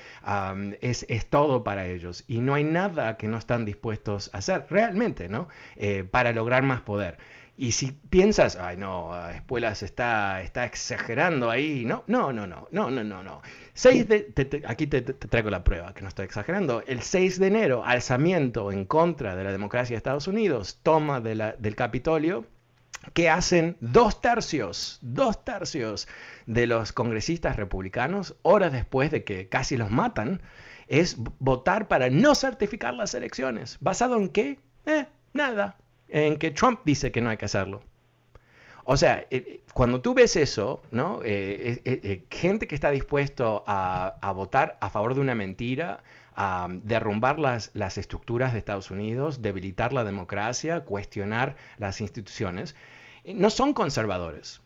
es, 0.81 1.05
es, 1.09 1.29
todo 1.29 1.63
para 1.63 1.85
ellos. 1.87 2.25
Y 2.27 2.39
no 2.39 2.55
hay 2.55 2.63
nada 2.63 3.17
que 3.17 3.27
no 3.27 3.37
están 3.37 3.65
dispuestos 3.65 4.29
a 4.33 4.39
hacer, 4.39 4.65
realmente, 4.69 5.29
¿no? 5.29 5.47
Eh, 5.75 6.03
para 6.09 6.33
lograr 6.33 6.63
más 6.63 6.81
poder. 6.81 7.17
Y 7.59 7.71
si 7.71 7.91
piensas, 7.91 8.55
ay 8.55 8.77
no, 8.77 9.11
Espuelas 9.31 9.81
está, 9.81 10.43
está 10.43 10.63
exagerando 10.63 11.49
ahí, 11.49 11.85
no, 11.85 12.03
no, 12.05 12.31
no, 12.31 12.45
no, 12.45 12.67
no, 12.69 12.91
no, 12.91 13.03
no, 13.03 13.23
no. 13.23 13.41
de, 13.83 14.63
aquí 14.67 14.85
te, 14.85 15.01
traigo 15.01 15.49
la 15.49 15.63
prueba, 15.63 15.91
que 15.95 16.03
no 16.03 16.07
estoy 16.07 16.25
exagerando. 16.25 16.83
El 16.85 17.01
6 17.01 17.39
de 17.39 17.47
enero, 17.47 17.83
alzamiento 17.83 18.71
en 18.71 18.85
contra 18.85 19.35
de 19.35 19.43
la 19.43 19.51
democracia 19.51 19.95
de 19.95 19.97
Estados 19.97 20.27
Unidos, 20.27 20.79
toma 20.83 21.19
de 21.19 21.33
la, 21.33 21.53
del 21.53 21.75
Capitolio, 21.75 22.45
que 23.13 23.27
hacen 23.27 23.75
dos 23.79 24.21
tercios, 24.21 24.99
dos 25.01 25.43
tercios 25.43 26.07
de 26.45 26.67
los 26.67 26.93
congresistas 26.93 27.55
republicanos, 27.55 28.35
horas 28.43 28.71
después 28.71 29.09
de 29.09 29.23
que 29.23 29.49
casi 29.49 29.77
los 29.77 29.89
matan, 29.89 30.43
es 30.87 31.17
votar 31.39 31.87
para 31.87 32.11
no 32.11 32.35
certificar 32.35 32.93
las 32.93 33.15
elecciones. 33.15 33.77
¿Basado 33.79 34.17
en 34.17 34.29
qué? 34.29 34.59
Eh, 34.85 35.07
nada, 35.33 35.77
en 36.09 36.37
que 36.37 36.51
Trump 36.51 36.81
dice 36.85 37.11
que 37.11 37.21
no 37.21 37.29
hay 37.29 37.37
que 37.37 37.45
hacerlo. 37.45 37.81
O 38.89 38.95
sea, 38.95 39.27
eh, 39.31 39.63
cuando 39.73 39.99
tú 39.99 40.13
ves 40.13 40.37
eso, 40.37 40.81
¿no? 40.91 41.19
Eh, 41.25 41.81
eh, 41.83 42.23
gente 42.31 42.67
que 42.67 42.75
está 42.75 42.89
dispuesto 42.89 43.65
a, 43.67 44.31
votar 44.33 44.77
a 44.79 44.89
favor 44.89 45.13
de 45.13 45.19
una 45.19 45.35
mentira, 45.35 46.03
a 46.37 46.69
derrumbar 46.69 47.37
las, 47.37 47.71
las 47.73 47.97
estructuras 47.97 48.53
de 48.53 48.59
Estados 48.59 48.89
Unidos, 48.89 49.41
debilitar 49.41 49.91
la 49.91 50.05
democracia, 50.05 50.85
cuestionar 50.85 51.57
las 51.77 51.99
instituciones, 51.99 52.75
no 53.25 53.49
son 53.49 53.73
conservadores. 53.73 54.61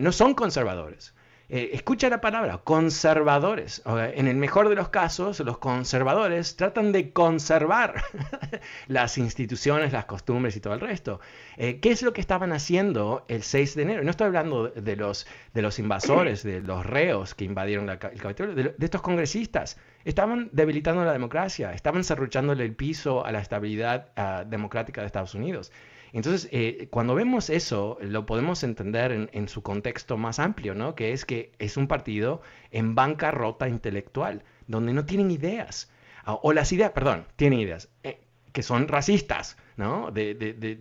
no 0.00 0.12
son 0.12 0.34
conservadores. 0.34 1.14
Eh, 1.50 1.70
escucha 1.72 2.10
la 2.10 2.20
palabra, 2.20 2.58
conservadores. 2.58 3.82
En 3.86 4.28
el 4.28 4.36
mejor 4.36 4.68
de 4.68 4.74
los 4.74 4.90
casos, 4.90 5.40
los 5.40 5.56
conservadores 5.56 6.56
tratan 6.56 6.92
de 6.92 7.10
conservar 7.10 8.02
las 8.86 9.16
instituciones, 9.16 9.94
las 9.94 10.04
costumbres 10.04 10.56
y 10.56 10.60
todo 10.60 10.74
el 10.74 10.80
resto. 10.80 11.20
Eh, 11.56 11.80
¿Qué 11.80 11.90
es 11.90 12.02
lo 12.02 12.12
que 12.12 12.20
estaban 12.20 12.52
haciendo 12.52 13.24
el 13.28 13.42
6 13.42 13.76
de 13.76 13.82
enero? 13.82 14.04
No 14.04 14.10
estoy 14.10 14.26
hablando 14.26 14.68
de 14.68 14.96
los, 14.96 15.26
de 15.54 15.62
los 15.62 15.78
invasores, 15.78 16.42
de 16.42 16.60
los 16.60 16.84
reos 16.84 17.34
que 17.34 17.44
invadieron 17.44 17.88
el 17.88 17.98
Capitolio, 17.98 18.54
de, 18.54 18.74
estos 18.78 19.00
congresistas. 19.00 19.78
Estaban 20.04 20.50
debilitando 20.52 21.02
la 21.02 21.14
democracia, 21.14 21.72
estaban 21.72 22.04
cerruchándole 22.04 22.62
el 22.62 22.74
piso 22.74 23.24
a 23.24 23.32
la 23.32 23.40
estabilidad 23.40 24.08
ah, 24.16 24.44
democrática 24.46 25.00
de 25.00 25.06
Estados 25.06 25.34
Unidos. 25.34 25.72
Entonces, 26.12 26.48
eh, 26.52 26.88
cuando 26.90 27.14
vemos 27.14 27.50
eso, 27.50 27.98
lo 28.00 28.26
podemos 28.26 28.62
entender 28.62 29.28
en, 29.32 29.48
su 29.48 29.62
contexto 29.62 30.16
más 30.16 30.38
amplio, 30.38 30.74
¿no? 30.74 30.94
Que 30.94 31.12
es 31.12 31.24
que 31.24 31.52
es 31.58 31.76
un 31.76 31.86
partido 31.86 32.40
en 32.70 32.94
bancarrota 32.94 33.68
intelectual, 33.68 34.42
donde 34.66 34.92
no 34.92 35.04
tienen 35.04 35.30
ideas. 35.30 35.90
Ah, 36.24 36.38
o 36.42 36.52
las 36.52 36.72
ideas, 36.72 36.92
perdón, 36.92 37.26
tienen 37.36 37.60
ideas, 37.60 37.88
eh, 38.02 38.20
que 38.52 38.62
son 38.62 38.88
racistas, 38.88 39.56
¿no? 39.76 40.10
De, 40.10 40.78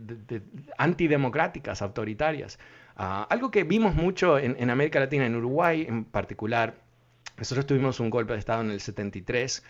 antidemocráticas, 0.77 1.81
autoritarias. 1.81 2.59
Ah, 2.95 3.27
algo 3.29 3.51
que 3.51 3.63
vimos 3.63 3.95
mucho 3.95 4.39
en, 4.39 4.55
en 4.59 4.69
América 4.69 4.99
Latina, 4.99 5.25
en 5.25 5.35
Uruguay 5.35 5.85
en 5.87 6.05
particular, 6.05 6.75
nosotros 7.37 7.67
tuvimos 7.67 7.99
un 7.99 8.09
golpe 8.09 8.33
de 8.33 8.39
Estado 8.39 8.61
en 8.61 8.71
el 8.71 8.81
73, 8.81 9.63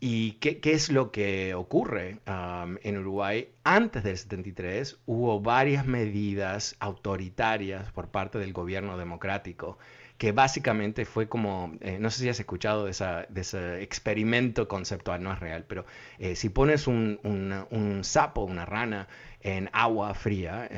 ¿Y 0.00 0.32
qué, 0.32 0.60
es 0.64 0.90
lo 0.90 1.10
que 1.10 1.54
ocurre 1.54 2.18
en 2.26 2.98
Uruguay? 2.98 3.48
Antes 3.64 4.02
del 4.04 4.18
73 4.18 4.98
hubo 5.06 5.40
varias 5.40 5.86
medidas 5.86 6.76
autoritarias 6.78 7.90
por 7.92 8.08
parte 8.08 8.38
del 8.38 8.52
gobierno 8.52 8.98
democrático 8.98 9.78
que 10.18 10.32
básicamente 10.32 11.04
fue 11.04 11.28
como, 11.28 11.72
eh, 11.80 11.98
no 11.98 12.10
sé 12.10 12.20
si 12.20 12.28
has 12.28 12.38
escuchado 12.38 12.84
de, 12.84 12.90
ese 12.90 13.82
experimento 13.82 14.68
conceptual, 14.68 15.22
no 15.22 15.32
es 15.32 15.40
real, 15.40 15.64
pero 15.66 15.84
eh, 16.18 16.36
si 16.36 16.48
pones 16.50 16.86
un, 16.86 17.18
un, 17.24 18.04
sapo, 18.04 18.42
una 18.42 18.64
rana, 18.64 19.08
en 19.40 19.68
agua 19.74 20.14
fría 20.14 20.70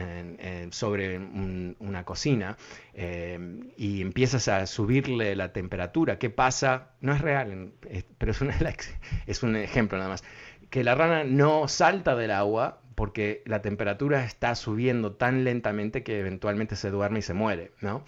sobre 0.71 1.19
una 1.19 2.05
cocina 2.05 2.57
eh, 2.95 3.39
y 3.77 4.03
empiezas 4.03 4.49
a 4.49 4.67
subirle 4.67 5.37
la 5.37 5.53
temperatura, 5.53 6.19
¿qué 6.19 6.31
pasa? 6.31 6.91
No 7.01 7.15
es 7.15 7.21
real, 7.21 7.71
pero 8.19 8.33
es, 8.33 8.99
es 9.27 9.43
un 9.45 9.55
ejemplo 9.55 9.99
nada 9.99 10.11
más. 10.11 10.25
Que 10.69 10.83
la 10.83 10.97
rana 10.97 11.23
no 11.23 11.69
salta 11.69 12.17
del 12.17 12.33
agua 12.33 12.81
porque 12.97 13.43
la 13.45 13.63
temperatura 13.63 14.25
está 14.25 14.57
subiendo 14.57 15.13
tan 15.13 15.45
lentamente 15.45 16.03
que 16.03 16.19
eventualmente 16.19 16.75
se 16.75 16.91
duerme 16.91 17.21
y 17.21 17.23
se 17.23 17.35
muere, 17.35 17.71
¿no? 17.81 18.03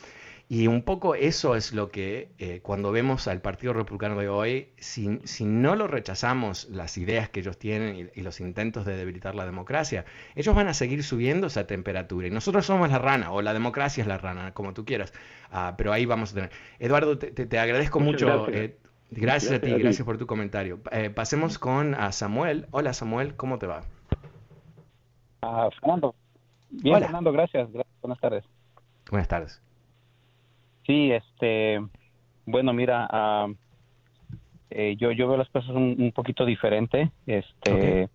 Y 0.51 0.67
un 0.67 0.81
poco 0.81 1.15
eso 1.15 1.57
es 1.57 1.75
lo 1.75 1.91
que 1.91 2.31
eh, 2.39 2.61
cuando 2.63 2.91
vemos 2.91 3.29
al 3.29 3.43
Partido 3.43 3.75
Republicano 3.75 4.19
de 4.19 4.31
hoy, 4.31 4.69
si, 4.79 5.21
si, 5.25 5.45
no 5.45 5.77
lo 5.77 5.89
rechazamos, 5.89 6.71
las 6.71 6.97
ideas 6.97 7.29
que 7.29 7.41
ellos 7.41 7.59
tienen 7.59 8.11
y, 8.15 8.21
los 8.23 8.41
intentos 8.41 8.87
de 8.87 8.97
debilitar 8.97 9.35
la 9.35 9.45
democracia, 9.45 10.07
ellos 10.37 10.55
van 10.55 10.67
a 10.69 10.73
seguir 10.73 11.05
subiendo 11.05 11.49
esa 11.49 11.67
temperatura. 11.67 12.29
Y 12.29 12.31
nosotros 12.31 12.65
somos 12.65 12.89
la 12.89 12.99
rana, 12.99 13.31
o 13.31 13.43
la 13.43 13.53
democracia 13.53 14.01
es 14.01 14.07
la 14.07 14.17
rana, 14.17 14.55
como 14.55 14.73
tú 14.73 14.87
quieras. 14.87 15.13
Ah, 15.53 15.75
pero 15.77 15.93
ahí 15.93 16.07
vamos 16.07 16.33
a 16.33 16.35
tener. 16.37 16.51
Eduardo, 16.79 17.19
te, 17.19 17.59
agradezco 17.59 18.01
mucho. 18.01 18.27
Gracias. 18.47 18.57
Eh, 18.57 18.79
gracias. 19.11 19.53
a 19.53 19.61
ti, 19.61 19.71
gracias 19.71 20.07
por 20.07 20.17
tu 20.17 20.27
comentario. 20.27 20.81
Eh, 20.93 21.11
pasemos 21.11 21.59
con 21.59 21.95
a 21.95 22.11
Samuel. 22.11 22.69
Hola 22.71 22.95
Samuel, 22.95 23.37
¿cómo 23.37 23.59
te 23.59 23.67
va? 23.67 23.83
Ah, 25.43 25.69
Fernando. 25.79 26.15
Bien, 26.71 27.01
Fernando, 27.01 27.33
gracias. 27.33 27.69
Buenas 28.01 28.19
tardes. 28.19 28.45
Buenas 29.11 29.29
tardes. 29.29 29.68
Sí, 30.89 31.13
este, 31.13 31.87
bueno, 32.47 32.73
mira, 32.73 33.07
eh, 34.71 34.97
yo, 34.97 35.13
yo 35.13 35.29
veo 35.29 35.37
las 35.37 35.51
cosas 35.51 35.69
un, 35.71 36.13
poquito 36.15 36.47
diferente. 36.47 37.11
Este, 37.27 38.09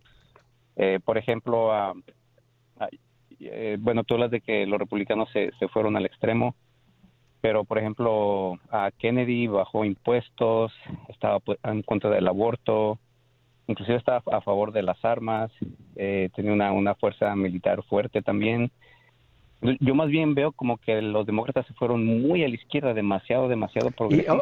eh, 0.76 1.00
por 1.06 1.20
ejemplo, 1.20 1.70
uh, 1.70 2.90
bueno, 3.78 4.04
tú 4.04 4.16
hablas 4.16 4.32
de 4.32 4.42
que 4.42 4.66
los 4.66 4.80
republicanos 4.80 5.30
se, 5.32 5.52
se 5.60 5.68
fueron 5.68 5.96
al 5.96 6.08
extremo, 6.08 6.56
pero 7.42 7.64
por 7.64 7.78
ejemplo, 7.78 8.58
a 8.72 8.90
Kennedy 8.98 9.46
bajó 9.46 9.86
impuestos, 9.86 10.74
estaba 11.10 11.42
en 11.66 11.84
contra 11.84 12.10
del 12.10 12.28
aborto, 12.28 12.98
inclusive 13.68 14.00
estaba 14.00 14.24
a 14.32 14.42
favor 14.42 14.72
de 14.72 14.82
las 14.82 15.06
armas, 15.06 15.52
tenía 15.94 16.52
una, 16.52 16.72
una 16.72 16.96
fuerza 16.96 17.36
militar 17.36 17.84
fuerte 17.84 18.24
también. 18.24 18.72
Yo 19.80 19.96
más 19.96 20.10
bien 20.10 20.36
veo 20.36 20.52
como 20.52 20.78
que 20.78 21.02
los 21.02 21.26
demócratas 21.26 21.66
se 21.68 21.74
fueron 21.74 22.06
muy 22.06 22.44
a 22.44 22.48
la 22.48 22.56
izquierda, 22.56 22.94
demasiado, 22.94 23.48
demasiado 23.48 23.92
progresistas. 23.92 24.42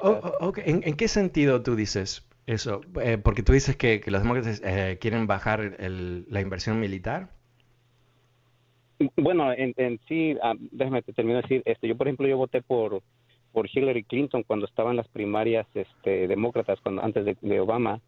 ¿En, 0.66 0.96
qué 0.96 1.08
sentido 1.08 1.62
tú 1.62 1.76
dices 1.76 2.28
eso? 2.48 2.82
Eh, 3.02 3.18
porque 3.18 3.44
tú 3.44 3.54
dices 3.54 3.76
que, 3.76 4.02
los 4.08 4.22
demócratas 4.22 4.62
eh, 4.66 4.98
quieren 5.00 5.28
bajar 5.28 5.78
la 5.80 6.42
inversión 6.42 6.80
militar. 6.80 7.30
Bueno, 9.16 9.52
en, 9.54 10.00
sí, 10.08 10.38
ah, 10.44 10.54
déjame 10.72 11.02
te 11.02 11.14
termino 11.14 11.38
de 11.38 11.42
decir, 11.44 11.64
este, 11.66 11.88
yo 11.88 11.98
por 11.98 12.08
ejemplo 12.08 12.28
yo 12.28 12.38
voté 12.38 12.62
por 12.62 13.02
por 13.52 13.68
Hillary 13.70 14.04
Clinton 14.04 14.44
cuando 14.44 14.66
estaban 14.66 14.96
las 14.96 15.08
primarias 15.10 15.68
este, 15.74 16.28
demócratas 16.28 16.80
cuando 16.82 17.04
antes 17.04 17.26
de, 17.26 17.60
Obama 17.60 18.00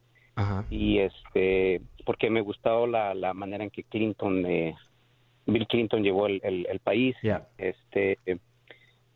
y 0.70 1.00
este 1.00 1.82
porque 2.06 2.30
me 2.30 2.42
gustaba 2.42 2.88
la, 2.88 3.14
la 3.14 3.34
manera 3.34 3.64
en 3.64 3.70
que 3.70 3.84
Clinton 3.84 4.46
eh, 4.46 4.76
Bill 5.46 5.68
Clinton 5.68 6.04
llevó 6.04 6.28
el, 6.28 6.42
el, 6.44 6.80
país. 6.80 7.16
Este, 7.58 8.18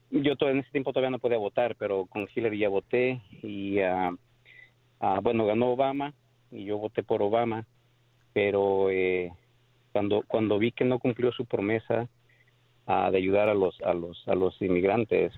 yo 0.09 0.35
todo, 0.35 0.49
en 0.49 0.59
ese 0.59 0.71
tiempo 0.71 0.91
todavía 0.91 1.11
no 1.11 1.19
podía 1.19 1.37
votar, 1.37 1.75
pero 1.75 2.05
con 2.05 2.27
Hillary 2.33 2.59
ya 2.59 2.69
voté 2.69 3.21
y 3.41 3.79
uh, 3.79 4.17
bueno, 5.21 5.45
ganó 5.45 5.71
Obama 5.71 6.13
y 6.51 6.65
yo 6.65 6.77
voté 6.77 7.03
por 7.03 7.21
Obama, 7.21 7.65
pero 8.33 8.89
eh, 8.89 9.31
cuando 9.91 10.23
cuando 10.27 10.59
vi 10.59 10.71
que 10.71 10.85
no 10.85 10.99
cumplió 10.99 11.31
su 11.31 11.45
promesa 11.45 12.07
uh, 12.87 13.11
de 13.11 13.17
ayudar 13.17 13.49
a 13.49 13.53
los 13.53 13.79
a 13.81 13.93
los 13.93 14.27
a 14.27 14.35
los 14.35 14.61
inmigrantes, 14.61 15.33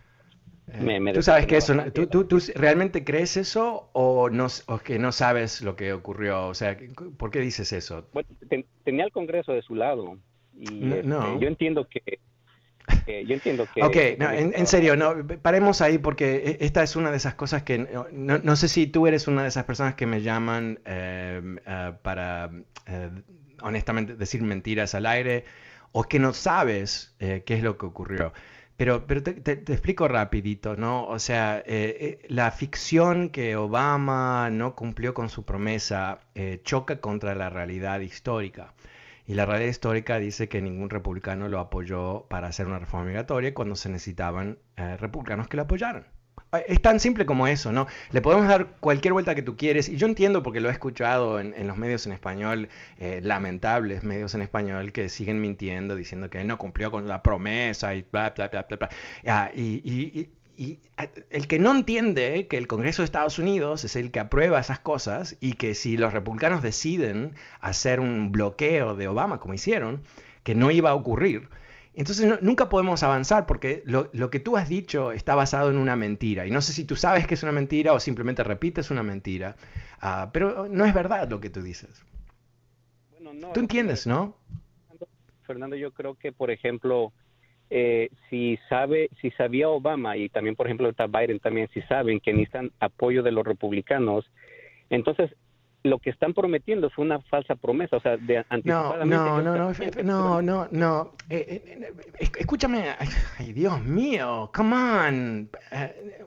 eh, 0.73 0.99
me, 0.99 1.13
¿Tú 1.13 1.23
sabes 1.23 1.47
que 1.47 1.57
eso, 1.57 1.73
¿tú, 1.93 2.05
tú, 2.05 2.25
tú, 2.25 2.37
realmente 2.53 3.03
crees 3.03 3.37
eso 3.37 3.89
o, 3.93 4.29
no, 4.29 4.45
o 4.67 4.77
que 4.77 4.99
no 4.99 5.11
sabes 5.11 5.63
lo 5.63 5.75
que 5.75 5.93
ocurrió? 5.93 6.47
O 6.47 6.53
sea, 6.53 6.77
¿por 7.17 7.31
qué 7.31 7.39
dices 7.39 7.73
eso? 7.73 8.07
Bueno, 8.13 8.29
tenía 8.83 9.05
el 9.05 9.11
Congreso 9.11 9.51
de 9.53 9.63
su 9.63 9.73
lado 9.73 10.19
y 10.59 10.91
este, 10.91 11.07
yo 11.39 11.47
entiendo 11.47 11.87
que 11.87 12.19
yo 13.25 13.33
entiendo 13.33 13.67
que... 13.73 13.83
Ok, 13.83 13.95
en, 13.95 14.67
serio, 14.67 14.95
no, 14.95 15.15
paremos 15.41 15.81
ahí 15.81 15.97
porque 15.97 16.57
e, 16.59 16.65
esta 16.65 16.83
es 16.83 16.95
una 16.95 17.11
de 17.11 17.17
esas 17.17 17.35
cosas 17.35 17.63
que... 17.63 17.87
No, 18.11 18.55
sé 18.55 18.67
si 18.67 18.87
tú 18.87 19.07
eres 19.07 19.27
una 19.27 19.43
de 19.43 19.49
esas 19.49 19.65
personas 19.65 19.95
que 19.95 20.05
me 20.05 20.21
llaman 20.21 20.79
em, 20.85 21.57
eh, 21.65 21.93
para, 22.01 22.51
eh, 22.85 23.09
honestamente, 23.61 24.15
decir 24.15 24.41
mentiras 24.41 24.95
al 24.95 25.05
aire 25.05 25.45
o 25.91 26.03
que 26.03 26.19
no 26.19 26.33
sabes 26.33 27.15
eh, 27.19 27.43
qué 27.45 27.55
es 27.55 27.63
lo 27.63 27.77
que 27.77 27.85
ocurrió. 27.85 28.33
pero, 28.77 29.05
pero 29.07 29.23
te, 29.23 29.51
explico 29.51 30.07
rapidito, 30.07 30.75
¿no? 30.75 31.05
O 31.07 31.19
sea, 31.19 31.63
la 32.27 32.51
ficción 32.51 33.29
que 33.29 33.55
Obama 33.55 34.49
no 34.51 34.75
cumplió 34.75 35.13
con 35.13 35.29
su 35.29 35.43
promesa 35.43 36.19
choca 36.63 36.99
contra 37.01 37.35
la 37.35 37.49
realidad 37.49 37.99
histórica. 37.99 38.73
Y 39.29 39.35
la 39.35 39.45
realidad 39.45 39.69
histórica 39.69 40.17
dice 40.17 40.49
que 40.49 40.59
ningún 40.59 40.89
republicano 40.89 41.49
lo 41.49 41.59
apoyó 41.59 42.25
para 42.29 42.47
hacer 42.47 42.65
una 42.65 42.79
reforma 42.79 43.05
migratoria 43.05 43.53
cuando 43.53 43.75
se 43.75 43.87
necesitaban 43.87 44.57
republicanos 44.97 45.47
que 45.47 45.55
lo 45.55 45.61
apoyaran. 45.63 46.07
Es 46.67 46.81
tan 46.81 46.99
simple 46.99 47.27
como 47.27 47.45
eso, 47.45 47.71
¿no? 47.71 47.85
Le 48.09 48.21
podemos 48.21 48.47
dar 48.47 48.77
cualquier 48.79 49.13
vuelta 49.13 49.35
que 49.35 49.43
tú 49.43 49.55
quieres, 49.55 49.87
y 49.87 49.97
yo 49.97 50.07
entiendo 50.07 50.41
porque 50.41 50.59
lo 50.61 50.69
he 50.69 50.71
escuchado 50.71 51.39
en, 51.39 51.67
los 51.67 51.77
medios 51.77 52.07
en 52.07 52.13
español, 52.13 52.69
eh, 52.97 53.19
lamentables 53.21 54.03
medios 54.03 54.33
en 54.33 54.41
español, 54.41 54.91
que 54.91 55.09
siguen 55.09 55.39
mintiendo, 55.41 55.95
diciendo 55.95 56.31
que 56.31 56.41
él 56.41 56.47
no 56.47 56.57
cumplió 56.57 56.89
con 56.89 57.07
la 57.07 57.21
promesa 57.21 57.93
y 57.93 58.03
bla, 58.11 58.33
bla, 58.35 58.47
bla, 58.47 58.65
bla, 58.67 58.77
bla. 58.77 58.89
Ah, 59.27 59.51
y, 59.53 60.27
el 61.29 61.47
que 61.47 61.59
no 61.59 61.71
entiende 61.71 62.47
que 62.47 62.57
el 62.57 62.67
Congreso 62.67 63.01
de 63.01 63.05
Estados 63.05 63.39
Unidos 63.39 63.85
es 63.85 63.95
el 63.95 64.11
que 64.11 64.19
aprueba 64.19 64.59
esas 64.59 64.79
cosas 64.79 65.37
y 65.39 65.53
que 65.53 65.73
si 65.73 65.95
los 65.95 66.11
republicanos 66.11 66.61
deciden 66.61 67.33
hacer 67.61 67.99
un 67.99 68.31
bloqueo 68.31 68.95
de 68.95 69.07
Obama, 69.07 69.39
como 69.39 69.53
hicieron, 69.53 70.01
que 70.43 70.55
no 70.55 70.69
iba 70.71 70.89
a 70.89 70.95
ocurrir, 70.95 71.49
entonces 71.93 72.41
nunca 72.41 72.69
podemos 72.69 73.03
avanzar 73.03 73.45
porque 73.45 73.83
lo, 73.85 74.29
que 74.29 74.39
tú 74.39 74.57
has 74.57 74.69
dicho 74.69 75.11
está 75.11 75.35
basado 75.35 75.69
en 75.69 75.77
una 75.77 75.95
mentira. 75.95 76.45
Y 76.45 76.51
no 76.51 76.61
sé 76.61 76.73
si 76.73 76.85
tú 76.85 76.95
sabes 76.95 77.25
que 77.25 77.33
es 77.33 77.43
una 77.43 77.51
mentira 77.51 77.93
o 77.93 77.99
simplemente 77.99 78.43
repites 78.43 78.91
una 78.91 79.03
mentira, 79.03 79.55
ah, 80.01 80.29
pero 80.31 80.67
no 80.69 80.85
es 80.85 80.93
verdad 80.93 81.29
lo 81.29 81.39
que 81.39 81.49
tú 81.49 81.61
dices. 81.61 82.03
tú 83.53 83.59
entiendes, 83.59 84.07
¿no? 84.07 84.37
Fernando, 85.43 85.75
yo 85.75 85.91
creo 85.91 86.15
que, 86.15 86.31
por 86.31 86.51
ejemplo, 86.51 87.11
eh, 87.69 88.09
si 88.29 88.57
sabe, 88.67 89.09
si 89.21 89.31
sabía 89.31 89.69
Obama 89.69 90.17
y 90.17 90.29
también, 90.29 90.55
por 90.55 90.65
ejemplo, 90.67 90.91
Biden 91.09 91.39
también, 91.39 91.69
si 91.73 91.81
saben 91.83 92.19
que 92.19 92.33
necesitan 92.33 92.71
apoyo 92.79 93.21
de 93.21 93.31
los 93.31 93.45
republicanos, 93.45 94.29
entonces 94.89 95.31
lo 95.83 95.99
que 95.99 96.09
están 96.09 96.33
prometiendo 96.33 96.89
fue 96.89 97.05
una 97.05 97.21
falsa 97.21 97.55
promesa, 97.55 97.97
o 97.97 98.01
sea, 98.01 98.17
de 98.17 98.43
anticipadamente. 98.49 99.15
No, 99.15 99.41
no, 99.41 99.55
no, 99.55 100.01
no, 100.03 100.41
no, 100.41 100.67
no, 100.71 101.13
eh, 101.29 101.63
eh, 101.65 101.93
escúchame, 102.37 102.95
ay, 103.37 103.53
Dios 103.53 103.81
mío, 103.83 104.51
come 104.53 104.75
on. 104.75 105.49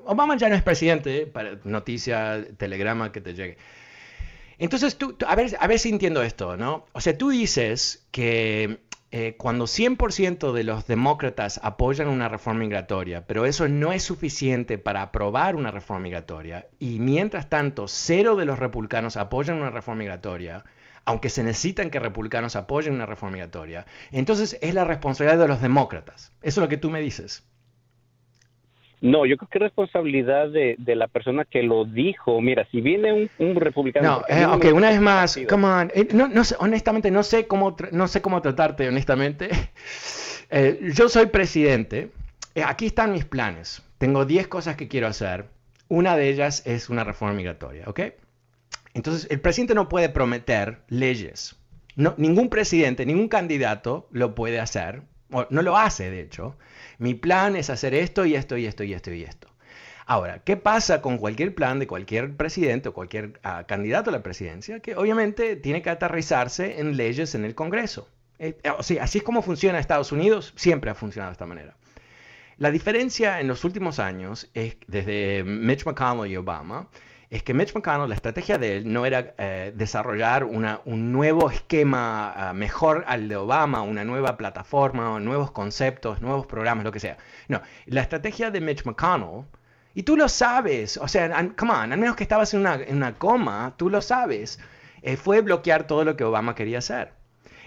Obama 0.07 0.37
ya 0.37 0.49
no 0.49 0.55
es 0.55 0.63
presidente, 0.63 1.27
para 1.27 1.59
noticia, 1.65 2.47
telegrama 2.57 3.13
que 3.13 3.21
te 3.21 3.35
llegue. 3.35 3.59
Entonces, 4.59 4.97
tú, 4.97 5.17
a, 5.27 5.35
ver, 5.35 5.51
a 5.59 5.67
ver 5.67 5.79
si 5.79 5.89
entiendo 5.89 6.23
esto, 6.23 6.57
¿no? 6.57 6.87
O 6.93 7.01
sea, 7.01 7.19
tú 7.19 7.31
dices 7.31 8.07
que 8.13 8.79
eh, 9.15 9.37
cuando 9.37 9.67
100% 9.67 10.53
de 10.53 10.65
los 10.65 10.87
demócratas 10.87 11.61
apoyan 11.63 12.09
una 12.09 12.31
reforma 12.31 12.61
migratoria, 12.61 13.27
pero 13.27 13.45
eso 13.45 13.69
no 13.69 13.93
es 13.93 14.03
suficiente 14.03 14.79
para 14.79 15.03
aprobar 15.03 15.55
una 15.55 15.71
reforma 15.71 16.05
migratoria, 16.05 16.67
y 16.79 16.99
mientras 16.99 17.51
tanto 17.51 17.89
cero 17.89 18.37
de 18.37 18.47
los 18.47 18.59
republicanos 18.59 19.19
apoyan 19.19 19.59
una 19.59 19.69
reforma 19.69 19.99
migratoria, 19.99 20.65
aunque 21.05 21.29
se 21.29 21.43
necesitan 21.43 21.91
que 21.91 22.01
republicanos 22.01 22.57
apoyen 22.57 22.95
una 22.95 23.05
reforma 23.05 23.35
migratoria, 23.35 23.85
entonces 24.13 24.57
es 24.63 24.73
la 24.73 24.85
responsabilidad 24.85 25.39
de 25.39 25.49
los 25.49 25.61
demócratas. 25.61 26.33
Eso 26.41 26.61
es 26.61 26.65
lo 26.65 26.69
que 26.71 26.79
tú 26.79 26.89
me 26.89 27.03
dices. 27.03 27.45
No, 29.03 29.27
yo 29.27 29.37
creo 29.37 29.49
que 29.49 29.59
es 29.59 29.63
responsabilidad 29.63 30.49
de, 30.49 30.77
la 30.95 31.09
persona 31.09 31.45
que 31.45 31.65
lo 31.65 31.85
dijo. 31.85 32.41
Mira, 32.41 32.69
si 32.71 32.81
viene 32.81 33.29
un, 33.39 33.57
republicano... 33.57 34.09
No, 34.09 34.25
eh, 34.29 34.47
ok, 34.47 34.67
una 34.73 34.91
vez 34.91 35.01
más, 35.01 35.41
come 35.49 35.67
on. 35.67 35.91
Eh, 35.93 36.07
no, 36.15 36.29
no 36.29 36.43
honestamente, 36.61 37.11
no 37.11 37.25
sé 37.25 37.49
cómo, 37.49 37.77
no 37.91 38.07
sé 38.07 38.23
cómo 38.23 38.41
tratarte, 38.41 38.89
honestamente. 38.89 39.51
Eh, 40.55 40.91
yo 40.93 41.09
soy 41.09 41.29
presidente. 41.29 42.11
aquí 42.63 42.85
están 42.85 43.13
mis 43.13 43.25
planes. 43.25 43.83
Tengo 43.97 44.27
10 44.27 44.49
cosas 44.49 44.77
que 44.77 44.87
quiero 44.87 45.07
hacer. 45.07 45.47
Una 45.89 46.15
de 46.15 46.29
ellas 46.29 46.67
es 46.67 46.91
una 46.91 47.05
reforma 47.05 47.33
migratoria, 47.33 47.85
¿ok? 47.87 48.01
Entonces, 48.93 49.27
el 49.31 49.41
presidente 49.41 49.75
no 49.75 49.89
puede 49.89 50.11
prometer 50.11 50.83
leyes. 50.89 51.57
No, 51.97 52.13
ningún 52.19 52.51
presidente, 52.51 53.07
ningún 53.07 53.29
candidato 53.29 54.09
lo 54.11 54.35
puede 54.35 54.61
hacer. 54.61 55.01
O 55.31 55.47
no 55.49 55.63
lo 55.63 55.79
hace, 55.79 56.11
de 56.11 56.21
hecho 56.21 56.59
mi 57.03 57.15
plan 57.15 57.57
es 57.57 57.69
hacer 57.69 57.95
esto 57.95 58.25
y 58.25 58.37
esto 58.37 58.57
y 58.57 58.65
esto 58.65 58.85
y 58.85 58.95
esto 58.95 59.13
y 59.13 59.25
esto. 59.25 59.49
Ahora, 60.07 60.41
¿qué 60.45 60.57
pasa 60.57 61.03
con 61.03 61.19
cualquier 61.19 61.53
plan 61.53 61.81
de 61.81 61.89
cualquier 61.89 62.37
presidente 62.37 62.91
o 62.91 62.95
cualquier 62.95 63.41
ah, 63.43 63.65
candidato 63.67 64.11
a 64.11 64.13
la 64.13 64.23
presidencia? 64.23 64.79
Que 64.79 64.95
obviamente 64.95 65.57
tiene 65.57 65.83
que 65.83 65.91
aterrizarse 65.91 66.79
en 66.79 66.97
leyes 66.97 67.35
en 67.35 67.45
el 67.45 67.57
Congreso. 67.57 68.09
Eh, 68.39 68.57
sea, 68.81 69.03
así 69.03 69.19
es 69.19 69.25
como 69.25 69.43
funciona 69.43 69.81
Estados 69.81 70.13
Unidos, 70.13 70.53
siempre 70.55 70.93
ha 70.93 70.95
funcionado 70.95 71.31
de 71.31 71.33
esta 71.33 71.47
manera. 71.47 71.77
La 72.57 72.71
diferencia 72.71 73.41
en 73.41 73.49
los 73.49 73.65
últimos 73.65 73.99
años 73.99 74.49
es 74.55 74.77
desde 74.87 75.43
Mitch 75.43 75.85
McConnell 75.85 76.31
y 76.31 76.37
Obama 76.37 76.89
es 77.33 77.43
que 77.43 77.55
Mitch 77.55 77.75
McConnell, 77.75 78.11
la 78.11 78.15
estrategia 78.15 78.59
de 78.59 78.77
él 78.77 78.93
no 78.93 79.07
era 79.07 79.33
eh, 79.39 79.73
desarrollar 79.75 80.45
un 80.45 81.13
nuevo 81.13 81.51
esquema 81.51 82.31
ah, 82.31 82.53
mejor 82.53 83.05
al 83.07 83.27
de 83.27 83.37
Obama, 83.37 83.81
una 83.81 84.05
nueva 84.05 84.37
plataforma, 84.37 85.19
nuevos 85.19 85.51
conceptos, 85.51 86.21
nuevos 86.21 86.45
programas, 86.45 86.85
lo 86.85 86.93
que 86.93 87.01
sea. 87.01 87.17
No, 87.49 87.63
la 87.87 88.03
estrategia 88.03 88.51
de 88.51 88.61
Mitch 88.61 88.85
McConnell, 88.85 89.47
y 89.95 90.03
tú 90.03 90.15
lo 90.15 90.29
sabes, 90.29 90.99
o 90.99 91.09
sea, 91.09 91.31
come 91.57 91.73
on, 91.73 91.93
al 91.95 91.99
menos 91.99 92.17
que 92.17 92.25
estabas 92.25 92.53
en 92.53 92.61
una, 92.61 93.15
coma, 93.15 93.73
tú 93.79 93.89
lo 93.89 94.03
sabes, 94.03 94.61
eh, 95.01 95.17
fue 95.17 95.41
bloquear 95.41 95.87
todo 95.87 96.05
lo 96.05 96.19
que 96.19 96.25
Obama 96.25 96.55
quería 96.55 96.81
hacer. 96.81 97.15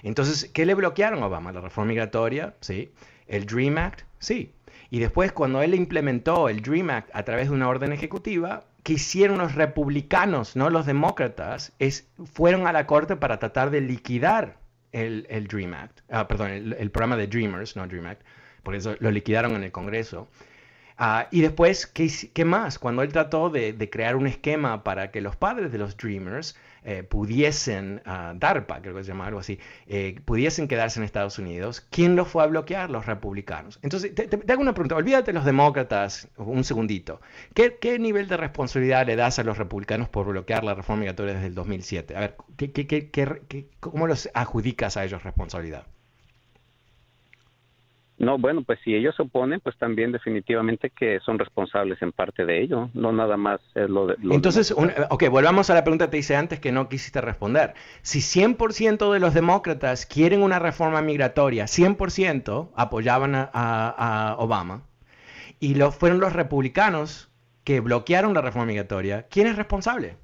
Entonces, 0.04 0.48
¿qué 0.54 0.68
le 0.68 0.76
bloquearon 0.76 1.24
a 1.24 1.26
Obama? 1.26 1.52
La 1.52 1.62
reforma 1.62 1.88
migratoria, 1.88 2.54
sí. 2.60 2.94
El 3.26 3.48
Dream 3.48 3.80
Act, 3.80 4.04
sí. 4.20 4.54
Y 4.92 5.00
después, 5.00 5.32
cuando 5.32 5.64
él 5.64 5.74
implementó 5.74 6.50
el 6.50 6.62
Dream 6.62 6.92
Act 6.92 7.10
a 7.14 7.24
través 7.24 7.50
de 7.50 7.56
una 7.56 7.68
orden 7.68 7.94
ejecutiva, 7.94 8.66
que 8.86 8.94
hicieron 8.94 9.40
los 9.40 9.56
republicanos, 9.56 10.56
no 10.56 10.70
los 10.70 10.86
demócratas, 10.86 11.74
es, 11.80 12.08
fueron 12.24 12.68
a 12.68 12.72
la 12.72 12.86
corte 12.86 13.16
para 13.16 13.40
tratar 13.40 13.72
de 13.72 13.82
liquidar 13.82 14.60
el, 14.92 15.48
Dream 15.48 15.74
Act, 15.74 16.02
ah, 16.12 16.28
perdón, 16.28 16.52
el, 16.52 16.92
programa 16.92 17.18
de 17.18 17.26
Dreamers, 17.26 17.76
no 17.76 17.88
Dream 17.88 18.06
Act, 18.06 18.22
por 18.62 18.76
eso 18.76 18.96
lo 19.00 19.10
liquidaron 19.10 19.56
en 19.56 19.64
el 19.64 19.72
Congreso. 19.72 20.28
Ah, 20.98 21.28
y 21.32 21.42
después, 21.42 21.88
¿qué, 21.88 22.10
¿qué, 22.34 22.46
más? 22.46 22.80
Cuando 22.80 23.02
él 23.02 23.12
trató 23.12 23.50
de, 23.50 23.74
de, 23.74 23.90
crear 23.90 24.16
un 24.16 24.28
esquema 24.28 24.84
para 24.84 25.12
que 25.12 25.20
los 25.22 25.36
padres 25.36 25.72
de 25.72 25.78
los 25.78 25.98
Dreamers 25.98 26.56
eh, 26.88 27.02
pudiesen, 27.02 28.04
uh, 28.06 28.38
DARPA 28.38 28.80
creo 28.80 28.94
que 28.96 29.04
se 29.04 29.08
llama 29.08 29.26
algo 29.26 29.40
así, 29.40 29.60
eh, 29.88 30.22
pudiesen 30.24 30.68
quedarse 30.68 31.00
en 31.00 31.04
Estados 31.04 31.40
Unidos, 31.40 31.82
¿quién 31.90 32.16
los 32.16 32.28
fue 32.28 32.44
a 32.44 32.46
bloquear? 32.46 32.92
Los 32.92 33.08
republicanos. 33.08 33.80
Entonces, 33.82 34.14
te, 34.14 34.30
hago 34.52 34.62
una 34.62 34.76
pregunta, 34.76 34.96
olvídate 34.96 35.32
de 35.32 35.34
los 35.34 35.46
demócratas 35.46 36.28
un 36.38 36.64
segundito. 36.64 37.22
¿Qué, 37.56 37.78
¿Qué, 37.82 37.98
nivel 37.98 38.28
de 38.28 38.38
responsabilidad 38.38 39.08
le 39.08 39.16
das 39.16 39.40
a 39.40 39.44
los 39.44 39.58
republicanos 39.58 40.10
por 40.10 40.28
bloquear 40.28 40.64
la 40.64 40.76
reforma 40.76 41.00
migratoria 41.00 41.34
desde 41.34 41.48
el 41.48 41.56
2007? 41.56 42.16
A 42.16 42.20
ver, 42.20 42.38
¿qué, 42.56 42.72
qué, 42.72 43.68
cómo 43.80 44.06
los 44.06 44.30
adjudicas 44.36 44.96
a 44.96 45.06
ellos 45.06 45.24
responsabilidad? 45.24 45.88
No, 48.18 48.38
bueno, 48.38 48.64
pues 48.64 48.80
si 48.84 48.96
ellos 48.96 49.14
se 49.16 49.24
oponen, 49.24 49.60
pues 49.60 49.78
también 49.78 50.14
definitivamente 50.14 50.90
que 50.90 51.20
son 51.20 51.38
responsables 51.38 52.02
en 52.02 52.14
parte 52.14 52.46
de 52.46 52.62
ello, 52.62 52.90
no 52.94 53.12
nada 53.12 53.36
más 53.36 53.60
es 53.76 53.90
lo 53.90 54.08
de... 54.08 54.16
Entonces, 54.32 54.74
ok, 55.10 55.30
volvamos 55.30 55.70
a 55.70 55.74
la 55.74 55.84
pregunta 55.84 56.06
que 56.06 56.12
te 56.12 56.18
hice 56.20 56.38
antes 56.38 56.62
que 56.62 56.72
no 56.72 56.88
quisiste 56.88 57.20
responder. 57.20 57.74
Si 58.04 58.20
100% 58.20 59.12
de 59.12 59.20
los 59.20 59.34
demócratas 59.34 60.06
quieren 60.06 60.44
una 60.44 60.60
reforma 60.60 61.02
migratoria, 61.02 61.66
100% 61.66 62.70
apoyaban 62.76 63.34
a, 63.36 64.36
Obama, 64.40 64.84
y 65.60 65.76
lo, 65.76 65.92
fueron 65.92 66.22
los 66.22 66.32
republicanos 66.32 67.30
que 67.66 67.82
bloquearon 67.82 68.34
la 68.34 68.42
reforma 68.42 68.68
migratoria, 68.68 69.24
¿quién 69.24 69.48
es 69.48 69.58
responsable? 69.58 70.16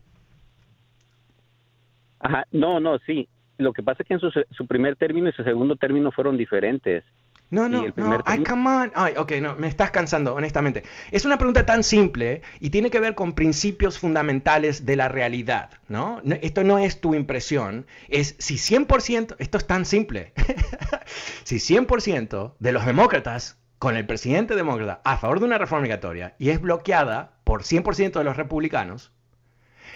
Ajá, 2.19 2.45
no, 2.51 2.80
no, 2.80 2.99
sí. 2.99 3.27
Lo 3.58 3.73
que 3.73 3.84
pasa 3.84 4.04
es 4.04 4.08
que 4.08 4.13
en 4.13 4.19
su, 4.21 4.32
su 4.51 4.65
primer 4.65 4.95
término 4.95 5.27
y 5.27 5.34
su 5.34 5.43
segundo 5.43 5.75
término 5.75 6.12
fueron 6.12 6.38
diferentes. 6.38 7.04
No, 7.52 7.68
no, 7.68 7.86
no. 7.98 8.24
Ay, 8.26 8.44
come 8.44 8.70
on. 8.70 8.92
Ay, 8.96 9.14
ok, 9.18 9.34
no, 9.42 9.56
me 9.58 9.68
estás 9.68 9.92
cansando, 9.92 10.34
honestamente. 10.34 10.84
Es 11.12 11.26
una 11.26 11.38
pregunta 11.38 11.66
tan 11.66 11.84
simple 11.84 12.42
y 12.62 12.70
tiene 12.70 12.90
que 12.90 13.02
ver 13.02 13.14
con 13.14 13.34
principios 13.34 14.00
fundamentales 14.00 14.86
de 14.86 14.96
la 14.96 15.10
realidad, 15.10 15.70
¿no? 15.90 16.22
esto 16.42 16.64
no 16.64 16.80
es 16.80 17.02
tu 17.02 17.14
impresión, 17.14 17.86
es 18.08 18.36
si 18.40 18.56
100%, 18.56 19.36
esto 19.38 19.58
es 19.58 19.68
tan 19.68 19.86
simple, 19.86 20.32
si 21.44 21.58
100% 21.58 22.54
de 22.58 22.72
los 22.72 22.86
demócratas 22.86 23.58
con 23.80 23.98
el 23.98 24.06
presidente 24.06 24.56
demócrata 24.56 25.02
a 25.04 25.18
favor 25.18 25.40
de 25.40 25.46
una 25.46 25.58
reforma 25.58 25.84
migratoria 25.84 26.36
y 26.40 26.50
es 26.50 26.62
bloqueada 26.62 27.34
por 27.44 27.64
100% 27.64 28.14
de 28.14 28.24
los 28.24 28.38
republicanos, 28.38 29.12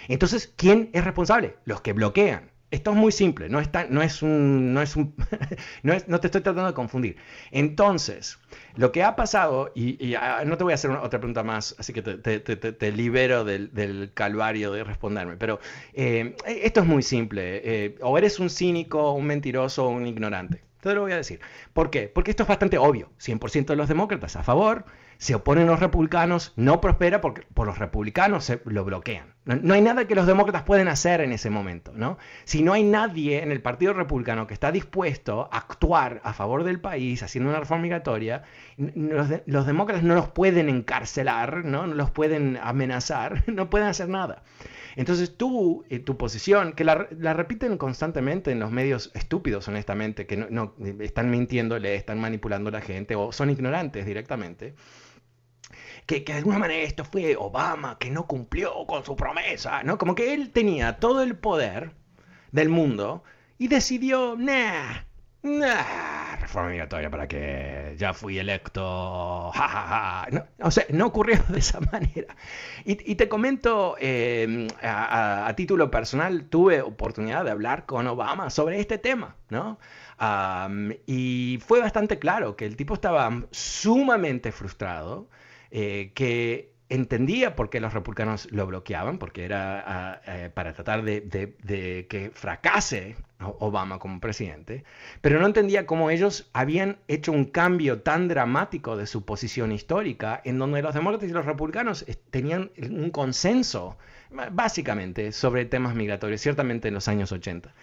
entonces, 0.08 0.54
¿quién 0.56 0.90
es 0.94 1.04
responsable? 1.04 1.56
Los 1.64 1.82
que 1.82 1.94
bloquean. 1.94 2.52
Esto 2.72 2.92
es 2.92 2.98
muy 2.98 3.12
simple, 3.12 3.48
no, 3.48 3.60
está, 3.60 3.86
no 3.90 4.02
es 4.02 4.22
un, 4.24 4.74
no 4.74 4.82
es 4.82 4.96
un, 4.96 5.16
no, 5.84 5.94
es, 5.94 6.08
no, 6.08 6.20
te 6.20 6.28
estoy 6.28 6.42
tratando 6.42 6.68
de 6.68 6.74
confundir. 6.74 7.16
Entonces, 7.52 8.40
lo 8.76 8.92
que 8.92 9.04
ha 9.04 9.16
pasado, 9.16 9.72
y, 9.76 10.16
ah, 10.16 10.44
no 10.46 10.58
te 10.58 10.64
voy 10.64 10.74
a 10.74 10.76
hacer 10.76 10.92
otra 10.92 11.20
pregunta 11.20 11.44
más, 11.44 11.76
así 11.78 11.94
que 11.94 12.02
te, 12.02 12.92
libero 12.92 13.44
del, 13.44 13.72
del, 13.74 14.12
calvario 14.14 14.72
de 14.72 14.84
responderme, 14.84 15.38
pero 15.38 15.60
eh, 15.94 16.36
esto 16.46 16.82
es 16.82 16.86
muy 16.88 17.04
simple. 17.04 17.62
Eh, 17.64 17.98
o 18.02 18.18
eres 18.18 18.40
un 18.40 18.50
cínico, 18.50 19.12
un 19.12 19.28
mentiroso 19.28 19.88
un 19.88 20.08
ignorante. 20.08 20.64
Te 20.82 20.94
lo 20.94 21.02
voy 21.02 21.14
a 21.14 21.18
decir. 21.18 21.40
¿Por 21.74 21.90
qué? 21.90 22.10
Porque 22.10 22.32
esto 22.32 22.44
es 22.44 22.50
bastante 22.50 22.78
obvio. 22.78 23.12
100% 23.20 23.66
de 23.68 23.76
los 23.76 23.88
demócratas 23.88 24.36
a 24.36 24.44
favor, 24.44 24.86
se 25.18 25.36
oponen 25.36 25.68
los 25.68 25.80
republicanos, 25.80 26.54
no 26.56 26.82
prospera 26.82 27.22
porque 27.22 27.44
por 27.54 27.68
los 27.68 27.80
republicanos 27.80 28.46
se 28.46 28.62
lo 28.66 28.86
bloquean. 28.86 29.35
No, 29.46 29.76
hay 29.76 29.82
nada 29.82 30.08
que 30.08 30.16
los 30.16 30.26
demócratas 30.26 30.64
pueden 30.64 30.88
hacer 30.88 31.22
en 31.22 31.32
ese 31.32 31.52
momento, 31.52 31.92
¿no? 31.94 32.18
Si 32.46 32.64
no 32.64 32.74
hay 32.74 32.84
nadie 32.84 33.44
en 33.44 33.52
el 33.52 33.62
Partido 33.62 33.94
Republicano 33.94 34.48
que 34.48 34.56
está 34.56 34.72
dispuesto 34.72 35.48
a 35.52 35.58
actuar 35.58 36.20
a 36.24 36.34
favor 36.34 36.64
del 36.64 36.80
país 36.80 37.22
haciendo 37.22 37.52
una 37.52 37.60
reforma 37.60 37.84
migratoria, 37.84 38.42
los, 38.78 39.68
demócratas 39.68 40.04
no 40.04 40.16
los 40.16 40.30
pueden 40.30 40.68
encarcelar, 40.68 41.64
¿no? 41.64 41.86
No 41.86 41.94
los 41.94 42.10
pueden 42.10 42.58
amenazar, 42.58 43.44
no 43.48 43.70
pueden 43.70 43.88
hacer 43.88 44.10
nada. 44.10 44.42
Entonces 44.96 45.38
tú, 45.38 45.86
eh, 45.90 46.00
tu 46.00 46.18
posición, 46.18 46.74
que 46.74 46.84
la, 46.84 46.96
repiten 47.34 47.78
constantemente 47.78 48.52
en 48.52 48.60
los 48.60 48.72
medios 48.72 49.12
estúpidos, 49.14 49.68
honestamente, 49.68 50.26
que 50.26 50.38
no, 50.38 50.74
están 51.02 51.30
mintiendo, 51.30 51.78
le 51.78 51.94
están 51.94 52.20
manipulando 52.20 52.70
a 52.70 52.74
la 52.74 52.82
gente 52.82 53.16
o 53.16 53.32
son 53.32 53.52
ignorantes 53.52 54.08
directamente, 54.08 54.74
que, 56.06 56.20
de 56.22 56.34
alguna 56.34 56.60
manera 56.60 56.84
esto 56.84 57.04
fue 57.04 57.36
Obama 57.36 57.98
que 57.98 58.10
no 58.10 58.28
cumplió 58.28 58.86
con 58.86 59.04
su 59.04 59.16
promesa, 59.16 59.84
¿no? 59.84 59.98
Como 59.98 60.16
que 60.16 60.34
él 60.34 60.52
tenía 60.52 60.98
todo 60.98 61.24
el 61.24 61.36
poder 61.36 61.92
del 62.52 62.70
mundo 62.70 63.24
y 63.58 63.68
decidió, 63.68 64.36
nah, 64.38 65.04
nah, 65.42 66.36
reforma 66.38 66.70
migratoria 66.70 67.10
para 67.10 67.28
que 67.28 67.96
ya 67.98 68.14
fui 68.14 68.38
electo, 68.38 69.52
ja, 69.54 70.28
o 70.62 70.72
sea, 70.72 70.86
no 70.90 71.08
ocurrió 71.08 71.40
de 71.50 71.60
esa 71.60 71.80
manera. 71.80 72.36
Y, 72.84 73.16
te 73.16 73.28
comento, 73.28 73.96
em, 74.00 74.68
a, 74.82 75.52
título 75.56 75.90
personal, 75.90 76.46
tuve 76.46 76.82
oportunidad 76.82 77.46
de 77.46 77.52
hablar 77.52 77.86
con 77.86 78.06
Obama 78.08 78.50
sobre 78.50 78.80
este 78.80 78.98
tema, 78.98 79.36
¿no? 79.50 79.80
y 81.06 81.60
fue 81.66 81.82
bastante 81.82 82.20
claro 82.20 82.56
que 82.56 82.66
el 82.66 82.78
tipo 82.78 82.94
estaba 82.94 83.44
sumamente 83.52 84.54
frustrado 84.54 85.28
eh, 85.78 86.14
que 86.16 86.74
entendía 86.88 87.54
por 87.58 87.70
qué 87.70 87.82
los 87.82 87.94
republicanos 87.94 88.50
lo 88.50 88.66
bloqueaban, 88.66 89.18
porque 89.18 89.44
era 89.44 89.84
ah, 89.86 90.22
eh, 90.26 90.50
para 90.54 90.72
tratar 90.72 91.04
de, 91.04 92.08
que 92.10 92.32
fracase 92.34 93.18
Obama 93.40 94.00
como 94.00 94.22
presidente, 94.22 94.86
pero 95.20 95.38
no 95.38 95.46
entendía 95.46 95.86
cómo 95.86 96.12
ellos 96.12 96.50
habían 96.54 97.00
hecho 97.10 97.34
un 97.34 97.44
cambio 97.44 98.04
tan 98.04 98.30
dramático 98.30 98.96
de 98.96 99.06
su 99.06 99.26
posición 99.26 99.74
histórica, 99.74 100.40
en 100.46 100.60
donde 100.60 100.82
los 100.82 100.94
demócratas 100.94 101.30
y 101.30 101.34
los 101.34 101.46
republicanos 101.46 102.06
tenían 102.30 102.72
un 102.78 103.10
consenso, 103.10 103.98
básicamente, 104.52 105.34
sobre 105.34 105.66
temas 105.66 105.94
migratorios, 105.94 106.40
ciertamente 106.40 106.88
en 106.88 106.94
los 106.94 107.10
años 107.10 107.34
80. 107.34 107.74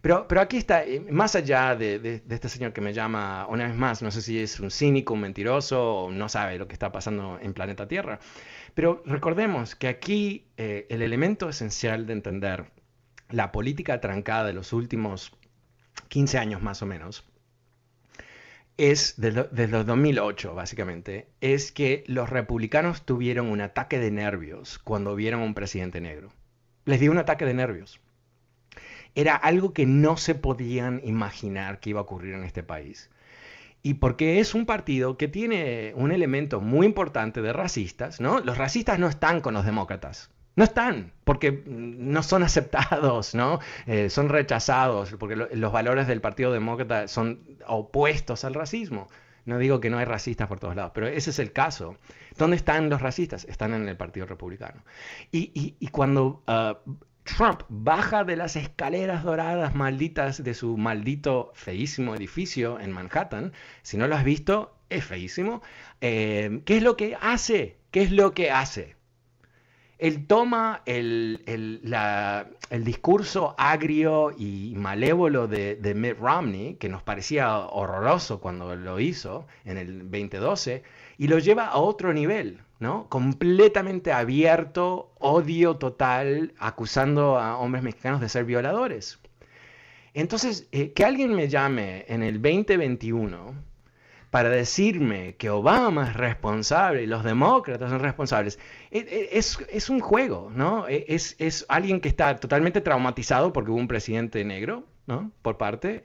Pero, 0.00 0.28
pero 0.28 0.40
aquí 0.40 0.56
está, 0.56 0.84
eh, 0.84 1.00
más 1.10 1.34
allá 1.34 1.74
de, 1.74 2.22
este 2.28 2.48
señor 2.48 2.72
que 2.72 2.80
me 2.80 2.92
llama 2.92 3.46
una 3.48 3.66
vez 3.66 3.76
más, 3.76 4.00
no 4.02 4.10
sé 4.10 4.22
si 4.22 4.38
es 4.38 4.60
un 4.60 4.70
cínico, 4.70 5.14
un 5.14 5.20
mentiroso 5.20 6.08
no 6.12 6.28
sabe 6.28 6.58
lo 6.58 6.68
que 6.68 6.74
está 6.74 6.92
pasando 6.92 7.38
en 7.42 7.52
planeta 7.52 7.88
Tierra, 7.88 8.20
pero 8.74 9.02
recordemos 9.06 9.74
que 9.74 9.88
aquí 9.88 10.46
eh, 10.56 10.86
el 10.88 11.02
elemento 11.02 11.48
esencial 11.48 12.06
de 12.06 12.12
entender 12.12 12.66
la 13.28 13.50
política 13.50 14.00
trancada 14.00 14.44
de 14.44 14.52
los 14.52 14.72
últimos 14.72 15.32
15 16.08 16.38
años 16.38 16.62
más 16.62 16.80
o 16.82 16.86
menos, 16.86 17.24
es 18.76 19.14
desde, 19.16 19.66
los 19.66 19.84
2008, 19.84 20.54
básicamente, 20.54 21.28
es 21.40 21.72
que 21.72 22.04
los 22.06 22.30
republicanos 22.30 23.04
tuvieron 23.04 23.48
un 23.48 23.60
ataque 23.60 23.98
de 23.98 24.12
nervios 24.12 24.78
cuando 24.78 25.16
vieron 25.16 25.40
a 25.40 25.44
un 25.44 25.54
presidente 25.54 26.00
negro. 26.00 26.30
Les 26.84 27.00
dio 27.00 27.10
un 27.10 27.18
ataque 27.18 27.44
de 27.44 27.54
nervios 27.54 28.00
era 29.18 29.34
algo 29.34 29.72
que 29.72 29.84
no 29.84 30.16
se 30.16 30.36
podían 30.36 31.00
imaginar 31.02 31.80
que 31.80 31.90
iba 31.90 31.98
a 31.98 32.04
ocurrir 32.04 32.34
en 32.34 32.44
este 32.44 32.62
país. 32.62 33.10
Y 33.82 33.94
porque 33.94 34.38
es 34.38 34.54
un 34.54 34.64
partido 34.64 35.16
que 35.16 35.26
tiene 35.26 35.92
un 35.96 36.12
elemento 36.12 36.60
muy 36.60 36.86
importante 36.86 37.42
de 37.42 37.52
racistas, 37.52 38.20
¿no? 38.20 38.38
Los 38.38 38.58
racistas 38.58 39.00
no 39.00 39.08
están 39.08 39.40
con 39.40 39.54
los 39.54 39.64
demócratas. 39.64 40.30
No 40.54 40.62
están, 40.62 41.12
porque 41.24 41.64
no 41.66 42.22
son 42.22 42.44
aceptados, 42.44 43.34
¿no? 43.34 43.58
Eh, 43.86 44.08
son 44.08 44.28
rechazados, 44.28 45.12
porque 45.18 45.34
los 45.34 45.72
valores 45.72 46.06
del 46.06 46.20
Partido 46.20 46.52
Demócrata 46.52 47.08
son 47.08 47.40
opuestos 47.66 48.44
al 48.44 48.54
racismo. 48.54 49.08
No 49.46 49.58
digo 49.58 49.80
que 49.80 49.90
no 49.90 49.98
hay 49.98 50.04
racistas 50.04 50.46
por 50.46 50.60
todos 50.60 50.76
lados, 50.76 50.92
pero 50.94 51.08
ese 51.08 51.30
es 51.30 51.40
el 51.40 51.52
caso. 51.52 51.96
¿Dónde 52.36 52.56
están 52.56 52.88
los 52.88 53.02
racistas? 53.02 53.46
Están 53.46 53.74
en 53.74 53.88
el 53.88 53.96
Partido 53.96 54.26
Republicano. 54.26 54.84
Y, 55.32 55.88
cuando 55.90 56.42
ah, 56.46 56.78
Trump 57.36 57.62
baja 57.68 58.24
de 58.24 58.36
las 58.36 58.56
escaleras 58.56 59.22
doradas 59.22 59.74
malditas 59.74 60.42
de 60.42 60.54
su 60.54 60.76
maldito 60.76 61.52
feísimo 61.54 62.14
edificio 62.14 62.80
en 62.80 62.90
Manhattan. 62.90 63.52
Si 63.82 63.96
no 63.96 64.08
lo 64.08 64.16
has 64.16 64.24
visto, 64.24 64.74
es 64.88 65.04
feísimo. 65.04 65.62
Eh, 66.00 66.62
¿Qué 66.64 66.78
es 66.78 66.82
lo 66.82 66.96
que 66.96 67.16
hace? 67.20 67.76
¿Qué 67.90 68.02
es 68.02 68.12
lo 68.12 68.32
que 68.32 68.50
hace? 68.50 68.96
Él 69.98 70.26
toma 70.26 70.82
el, 70.86 71.42
discurso 72.84 73.54
agrio 73.58 74.32
y 74.36 74.72
malévolo 74.76 75.48
de, 75.48 75.74
de, 75.74 75.94
Mitt 75.94 76.18
Romney, 76.18 76.76
que 76.76 76.88
nos 76.88 77.02
parecía 77.02 77.58
horroroso 77.58 78.40
cuando 78.40 78.74
lo 78.74 79.00
hizo 79.00 79.46
en 79.64 79.76
el 79.76 79.98
2012, 80.10 80.82
y 81.18 81.28
lo 81.28 81.38
lleva 81.38 81.66
a 81.66 81.78
otro 81.78 82.14
nivel. 82.14 82.60
Completamente 83.08 84.12
abierto, 84.12 85.12
odio 85.18 85.76
total, 85.76 86.54
acusando 86.58 87.38
a 87.38 87.58
hombres 87.58 87.82
mexicanos 87.82 88.20
de 88.20 88.28
ser 88.28 88.44
violadores. 88.44 89.18
Entonces, 90.14 90.68
eh, 90.72 90.92
que 90.92 91.04
alguien 91.04 91.34
me 91.34 91.48
llame 91.48 92.04
en 92.08 92.22
el 92.22 92.40
2021 92.40 93.54
para 94.30 94.48
decirme 94.48 95.34
que 95.36 95.50
Obama 95.50 96.08
es 96.10 96.14
responsable 96.14 97.02
y 97.02 97.06
los 97.06 97.24
demócratas 97.24 97.90
son 97.90 98.00
responsables, 98.00 98.58
e, 98.90 98.98
e, 98.98 99.38
es, 99.38 99.90
un 99.90 100.00
juego, 100.00 100.50
¿no? 100.54 100.86
E, 100.88 101.04
es, 101.08 101.34
es, 101.38 101.64
alguien 101.68 102.00
que 102.00 102.08
está 102.08 102.36
totalmente 102.36 102.80
traumatizado 102.80 103.52
porque 103.52 103.70
hubo 103.70 103.78
un 103.80 103.88
presidente 103.88 104.44
negro, 104.44 104.84
¿no? 105.06 105.32
Por 105.42 105.56
parte, 105.56 106.04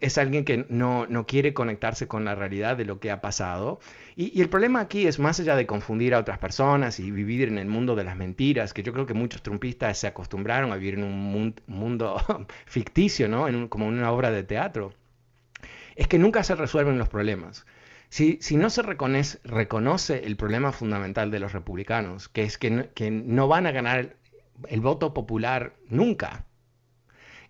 es 0.00 0.18
alguien 0.18 0.44
que 0.44 0.66
no, 0.68 1.06
quiere 1.26 1.54
conectarse 1.54 2.06
con 2.06 2.24
la 2.24 2.34
realidad 2.34 2.76
de 2.76 2.84
lo 2.84 3.00
que 3.00 3.10
ha 3.10 3.20
pasado. 3.20 3.80
Y, 4.16 4.40
el 4.40 4.48
problema 4.48 4.80
aquí 4.80 5.06
es 5.06 5.18
más 5.18 5.40
allá 5.40 5.56
de 5.56 5.66
confundir 5.66 6.14
a 6.14 6.18
otras 6.18 6.38
personas 6.38 7.00
y 7.00 7.10
vivir 7.10 7.48
en 7.48 7.58
el 7.58 7.66
mundo 7.66 7.96
de 7.96 8.04
las 8.04 8.16
mentiras, 8.16 8.72
que 8.72 8.82
yo 8.82 8.92
creo 8.92 9.06
que 9.06 9.14
muchos 9.14 9.42
trumpistas 9.42 9.98
se 9.98 10.06
acostumbraron 10.06 10.72
a 10.72 10.76
vivir 10.76 10.94
en 10.94 11.04
un 11.04 11.54
mundo 11.66 12.16
ficticio, 12.66 13.28
¿no? 13.28 13.48
En 13.48 13.68
como 13.68 13.86
una 13.86 14.12
obra 14.12 14.30
de 14.30 14.44
teatro. 14.44 14.92
Es 15.96 16.06
que 16.06 16.18
nunca 16.18 16.42
se 16.44 16.54
resuelven 16.54 16.98
los 16.98 17.08
problemas. 17.08 17.66
Si, 18.08 18.38
si, 18.40 18.56
no 18.56 18.70
se 18.70 18.82
reconoce, 18.82 19.38
reconoce, 19.44 20.26
el 20.26 20.36
problema 20.36 20.72
fundamental 20.72 21.30
de 21.30 21.40
los 21.40 21.52
republicanos, 21.52 22.28
que 22.28 22.42
es 22.42 22.58
que 22.58 22.90
que 22.94 23.10
no 23.10 23.48
van 23.48 23.66
a 23.66 23.72
ganar 23.72 24.16
el 24.68 24.80
voto 24.80 25.14
popular 25.14 25.74
nunca, 25.88 26.44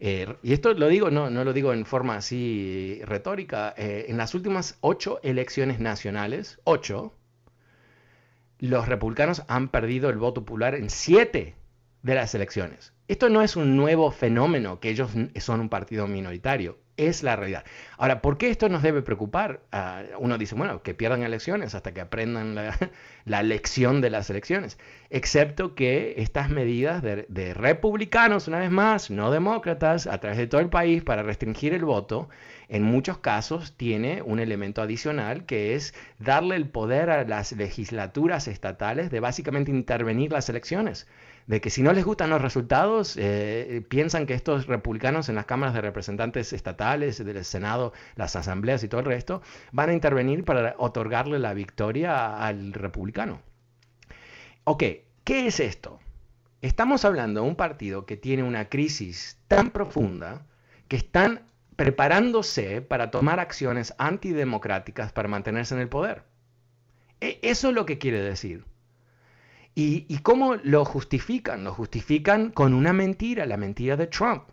eh, 0.01 0.35
y 0.43 0.55
esto 0.55 0.73
lo 0.73 0.89
digo, 0.89 1.11
no, 1.11 1.29
no 1.29 1.45
lo 1.45 1.53
digo 1.53 1.75
en 1.75 1.85
forma 1.85 2.17
así 2.17 3.01
retórica, 3.05 3.75
eh, 3.77 4.07
en 4.09 4.17
las 4.17 4.35
últimas 4.35 4.79
ocho 4.81 5.21
elecciones 5.23 5.79
nacionales, 5.79 6.59
ocho, 6.65 7.13
los 8.59 8.89
republicanos 8.89 9.43
han 9.47 9.69
perdido 9.69 10.09
el 10.09 10.17
voto 10.17 10.45
popular 10.45 10.75
en 10.75 10.89
siete 10.89 11.55
de 12.03 12.15
las 12.15 12.35
elecciones. 12.35 12.95
Esto 13.11 13.29
no 13.29 13.43
es 13.43 13.57
un 13.57 13.75
nuevo 13.75 14.13
fenómeno, 14.13 14.79
que 14.79 14.89
ellos 14.89 15.11
son 15.41 15.61
un 15.61 15.69
partido 15.69 16.07
minoritario 16.07 16.79
es 17.09 17.23
la 17.23 17.35
realidad. 17.35 17.65
Ahora, 17.97 18.21
¿por 18.21 18.37
qué 18.37 18.51
esto 18.51 18.69
nos 18.69 18.83
debe 18.83 19.01
preocupar? 19.03 19.63
Ah, 19.73 20.03
uno 20.19 20.37
dice, 20.37 20.55
bueno, 20.55 20.83
que 20.83 20.95
pierdan 20.95 21.23
elecciones 21.23 21.75
hasta 21.75 21.93
que 21.93 22.01
aprendan 22.03 22.55
la, 22.55 23.43
lección 23.43 24.01
de 24.01 24.11
las 24.11 24.29
elecciones. 24.29 24.79
Excepto 25.09 25.75
que 25.75 26.15
estas 26.19 26.51
medidas 26.51 27.03
de, 27.03 27.55
republicanos, 27.55 28.49
una 28.49 28.59
vez 28.59 28.71
más, 28.71 29.11
no 29.11 29.31
demócratas, 29.31 30.07
a 30.07 30.19
través 30.19 30.39
de 30.39 30.47
todo 30.47 30.61
el 30.61 30.69
país 30.69 31.03
para 31.03 31.23
restringir 31.23 31.73
el 31.73 31.85
voto, 31.85 32.29
en 32.69 32.83
muchos 32.83 33.19
casos 33.19 33.75
tiene 33.77 34.23
un 34.23 34.39
elemento 34.39 34.83
adicional 34.83 35.47
que 35.47 35.75
es 35.75 35.95
darle 36.19 36.57
el 36.57 36.69
poder 36.69 37.11
a 37.11 37.25
las 37.25 37.53
legislaturas 37.53 38.47
estatales 38.47 39.11
de 39.11 39.21
básicamente 39.21 39.71
intervenir 39.71 40.31
las 40.33 40.49
elecciones 40.49 41.09
de 41.51 41.61
que 41.61 41.69
si 41.69 41.83
no 41.83 41.93
les 41.93 42.05
gustan 42.05 42.31
los 42.31 42.41
resultados, 42.41 43.17
eh, 43.17 43.85
piensan 43.89 44.25
que 44.25 44.35
estos 44.35 44.69
republicanos 44.69 45.29
en 45.29 45.35
las 45.35 45.47
cámaras 45.47 45.75
de 45.75 45.81
representantes 45.81 46.53
estatales, 46.53 47.25
del 47.25 47.45
Senado, 47.45 47.93
las 48.15 48.37
asambleas 48.37 48.85
y 48.85 48.89
todo 48.89 49.01
el 49.01 49.07
resto, 49.07 49.43
van 49.73 49.91
a 49.91 49.93
intervenir 49.93 50.45
para 50.45 50.77
otorgarle 50.79 51.41
la 51.41 51.53
victoria 51.53 52.37
al 52.37 52.73
republicano. 52.73 53.43
Ok, 54.63 54.85
¿qué 55.25 55.49
es 55.49 55.59
esto? 55.59 55.99
Estamos 56.63 57.05
hablando 57.05 57.43
de 57.43 57.49
un 57.49 57.57
partido 57.57 58.07
que 58.07 58.17
tiene 58.17 58.45
una 58.45 58.69
crisis 58.69 59.37
tan 59.49 59.71
profunda 59.71 60.47
que 60.87 60.95
están 60.95 61.43
preparándose 61.75 62.81
para 62.81 63.11
tomar 63.11 63.41
acciones 63.41 63.93
antidemocráticas 63.99 65.11
para 65.11 65.27
mantenerse 65.27 65.75
en 65.75 65.81
el 65.81 65.89
poder. 65.89 66.23
E, 67.21 67.41
eso 67.43 67.71
es 67.71 67.75
lo 67.75 67.87
que 67.87 67.99
quiere 67.99 68.23
decir. 68.23 68.70
¿Y, 69.75 70.19
cómo 70.19 70.57
lo 70.57 70.85
justifican? 70.85 71.65
Lo 71.65 71.73
justifican 71.73 72.51
con 72.51 72.75
una 72.75 72.93
mentira, 72.93 73.47
la 73.47 73.57
mentira 73.57 73.97
de 73.97 74.09
Trump. 74.09 74.45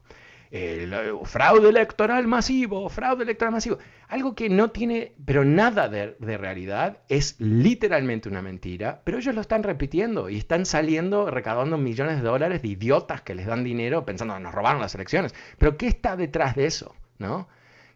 el, 0.52 0.94
eh, 0.94 1.12
fraude 1.26 1.70
electoral 1.70 2.28
masivo, 2.28 2.88
fraude 2.88 3.24
electoral 3.24 3.52
masivo. 3.52 3.78
Algo 4.08 4.36
que 4.36 4.48
no 4.50 4.72
tiene, 4.72 5.14
pero 5.26 5.44
nada 5.44 5.90
de, 5.90 6.16
realidad, 6.38 7.00
es 7.10 7.36
literalmente 7.40 8.30
una 8.30 8.42
mentira, 8.42 9.02
pero 9.04 9.18
ellos 9.18 9.36
lo 9.36 9.42
están 9.42 9.64
repitiendo 9.64 10.30
y 10.30 10.38
están 10.38 10.66
saliendo 10.66 11.30
recaudando 11.30 11.78
millones 11.78 12.18
de 12.18 12.24
dólares 12.28 12.62
de 12.62 12.70
idiotas 12.70 13.22
que 13.22 13.36
les 13.36 13.48
dan 13.48 13.64
dinero 13.64 14.06
pensando 14.06 14.40
nos 14.40 14.54
robaron 14.54 14.80
las 14.82 14.96
elecciones. 14.96 15.36
Pero 15.58 15.78
¿qué 15.78 15.88
está 15.88 16.16
detrás 16.16 16.56
de 16.56 16.68
eso? 16.68 16.96
¿No? 17.18 17.50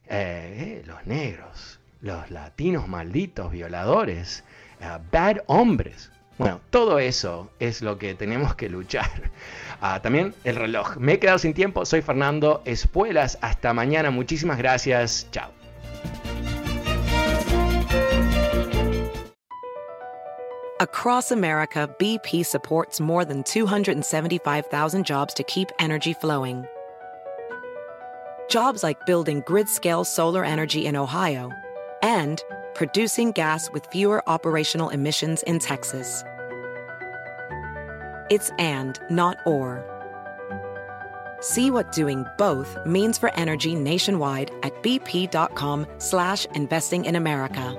Eh, 0.08 0.82
eh, 0.82 0.84
los 0.86 1.06
negros, 1.08 1.80
los 2.02 2.30
latinos 2.32 2.90
malditos, 2.90 3.52
violadores, 3.52 4.44
bad 5.12 5.38
hombres. 5.46 6.12
Bueno, 6.42 6.60
todo 6.72 6.98
eso 6.98 7.52
es 7.60 7.84
lo 7.84 8.00
que 8.00 8.16
tenemos 8.16 8.56
que 8.56 8.68
luchar. 8.68 9.32
Ah, 9.84 10.00
también 10.00 10.36
el 10.44 10.56
reloj. 10.56 10.98
Me 10.98 11.14
he 11.14 11.20
quedado 11.20 11.40
sin 11.40 11.56
tiempo. 11.56 11.86
Soy 11.86 12.04
Fernando 12.04 12.62
Espuelas. 12.66 13.40
Hasta 13.42 13.74
mañana. 13.74 14.12
Muchísimas 14.12 14.60
gracias. 14.60 15.28
Chao. 15.32 15.50
Across 20.80 21.32
America, 21.32 21.90
BP 22.00 22.46
supports 22.46 23.00
more 23.00 23.26
than 23.26 23.44
275,000 23.44 25.04
jobs 25.04 25.34
to 25.34 25.44
keep 25.44 25.72
energy 25.80 26.14
flowing. 26.14 26.66
Jobs 28.50 28.84
like 28.84 29.06
building 29.06 29.42
grid-scale 29.48 30.04
solar 30.04 30.44
energy 30.44 30.86
in 30.86 30.96
Ohio 30.96 31.52
and 32.02 32.44
producing 32.74 33.32
gas 33.32 33.70
with 33.72 33.86
fewer 33.88 34.28
operational 34.30 34.90
emissions 34.90 35.44
in 35.44 35.60
Texas. 35.60 36.24
It's 38.30 38.50
and, 38.60 39.00
not 39.10 39.38
or. 39.46 39.84
See 41.42 41.72
what 41.72 41.92
doing 41.92 42.26
both 42.38 42.78
means 42.86 43.18
for 43.18 43.34
energy 43.36 43.76
nationwide 43.76 44.52
at 44.64 44.74
bp.com 44.84 45.86
slash 45.98 46.46
investing 46.56 47.06
in 47.06 47.16
America. 47.16 47.78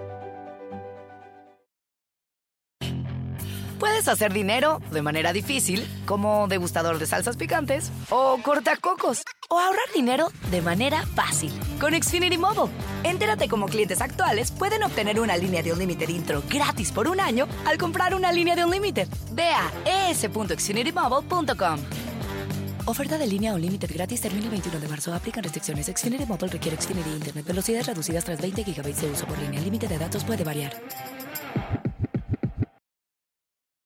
Puedes 3.78 4.06
hacer 4.06 4.32
dinero 4.32 4.80
de 4.92 5.02
manera 5.02 5.32
difícil, 5.32 5.84
como 6.06 6.46
degustador 6.46 6.98
de 6.98 7.06
salsas 7.06 7.36
picantes, 7.36 7.90
o 8.10 8.38
cortacocos, 8.42 9.22
o 9.48 9.58
ahorrar 9.58 9.92
dinero 9.92 10.28
de 10.50 10.62
manera 10.62 11.04
fácil 11.16 11.50
con 11.80 11.92
Xfinity 11.92 12.38
Mobile. 12.38 12.70
Entérate 13.04 13.48
cómo 13.48 13.66
clientes 13.66 14.00
actuales 14.00 14.50
pueden 14.50 14.82
obtener 14.82 15.20
una 15.20 15.36
línea 15.36 15.62
de 15.62 15.72
un 15.72 15.78
límite 15.78 16.10
intro 16.10 16.42
gratis 16.48 16.92
por 16.92 17.08
un 17.08 17.20
año 17.20 17.46
al 17.64 17.78
comprar 17.78 18.14
una 18.14 18.32
línea 18.32 18.54
de 18.54 18.64
un 18.64 18.70
límite. 18.70 19.06
Ve 19.32 19.48
a 19.48 20.10
es.xfinitymobile.com. 20.10 21.78
Oferta 22.84 23.16
de 23.16 23.26
línea 23.26 23.54
o 23.54 23.58
límite 23.58 23.86
gratis 23.86 24.20
termina 24.20 24.46
el 24.46 24.50
21 24.50 24.80
de 24.80 24.88
marzo. 24.88 25.14
Aplican 25.14 25.44
restricciones. 25.44 25.86
Xfinity 25.86 26.26
Mobile 26.26 26.48
requiere 26.48 26.76
Xfinity 26.76 27.10
Internet. 27.10 27.46
Velocidades 27.46 27.86
reducidas 27.86 28.24
tras 28.24 28.40
20 28.40 28.64
GB 28.64 28.94
de 28.94 29.10
uso 29.10 29.26
por 29.26 29.38
línea. 29.38 29.58
El 29.58 29.64
límite 29.64 29.86
de 29.86 29.98
datos 29.98 30.24
puede 30.24 30.42
variar. 30.42 30.72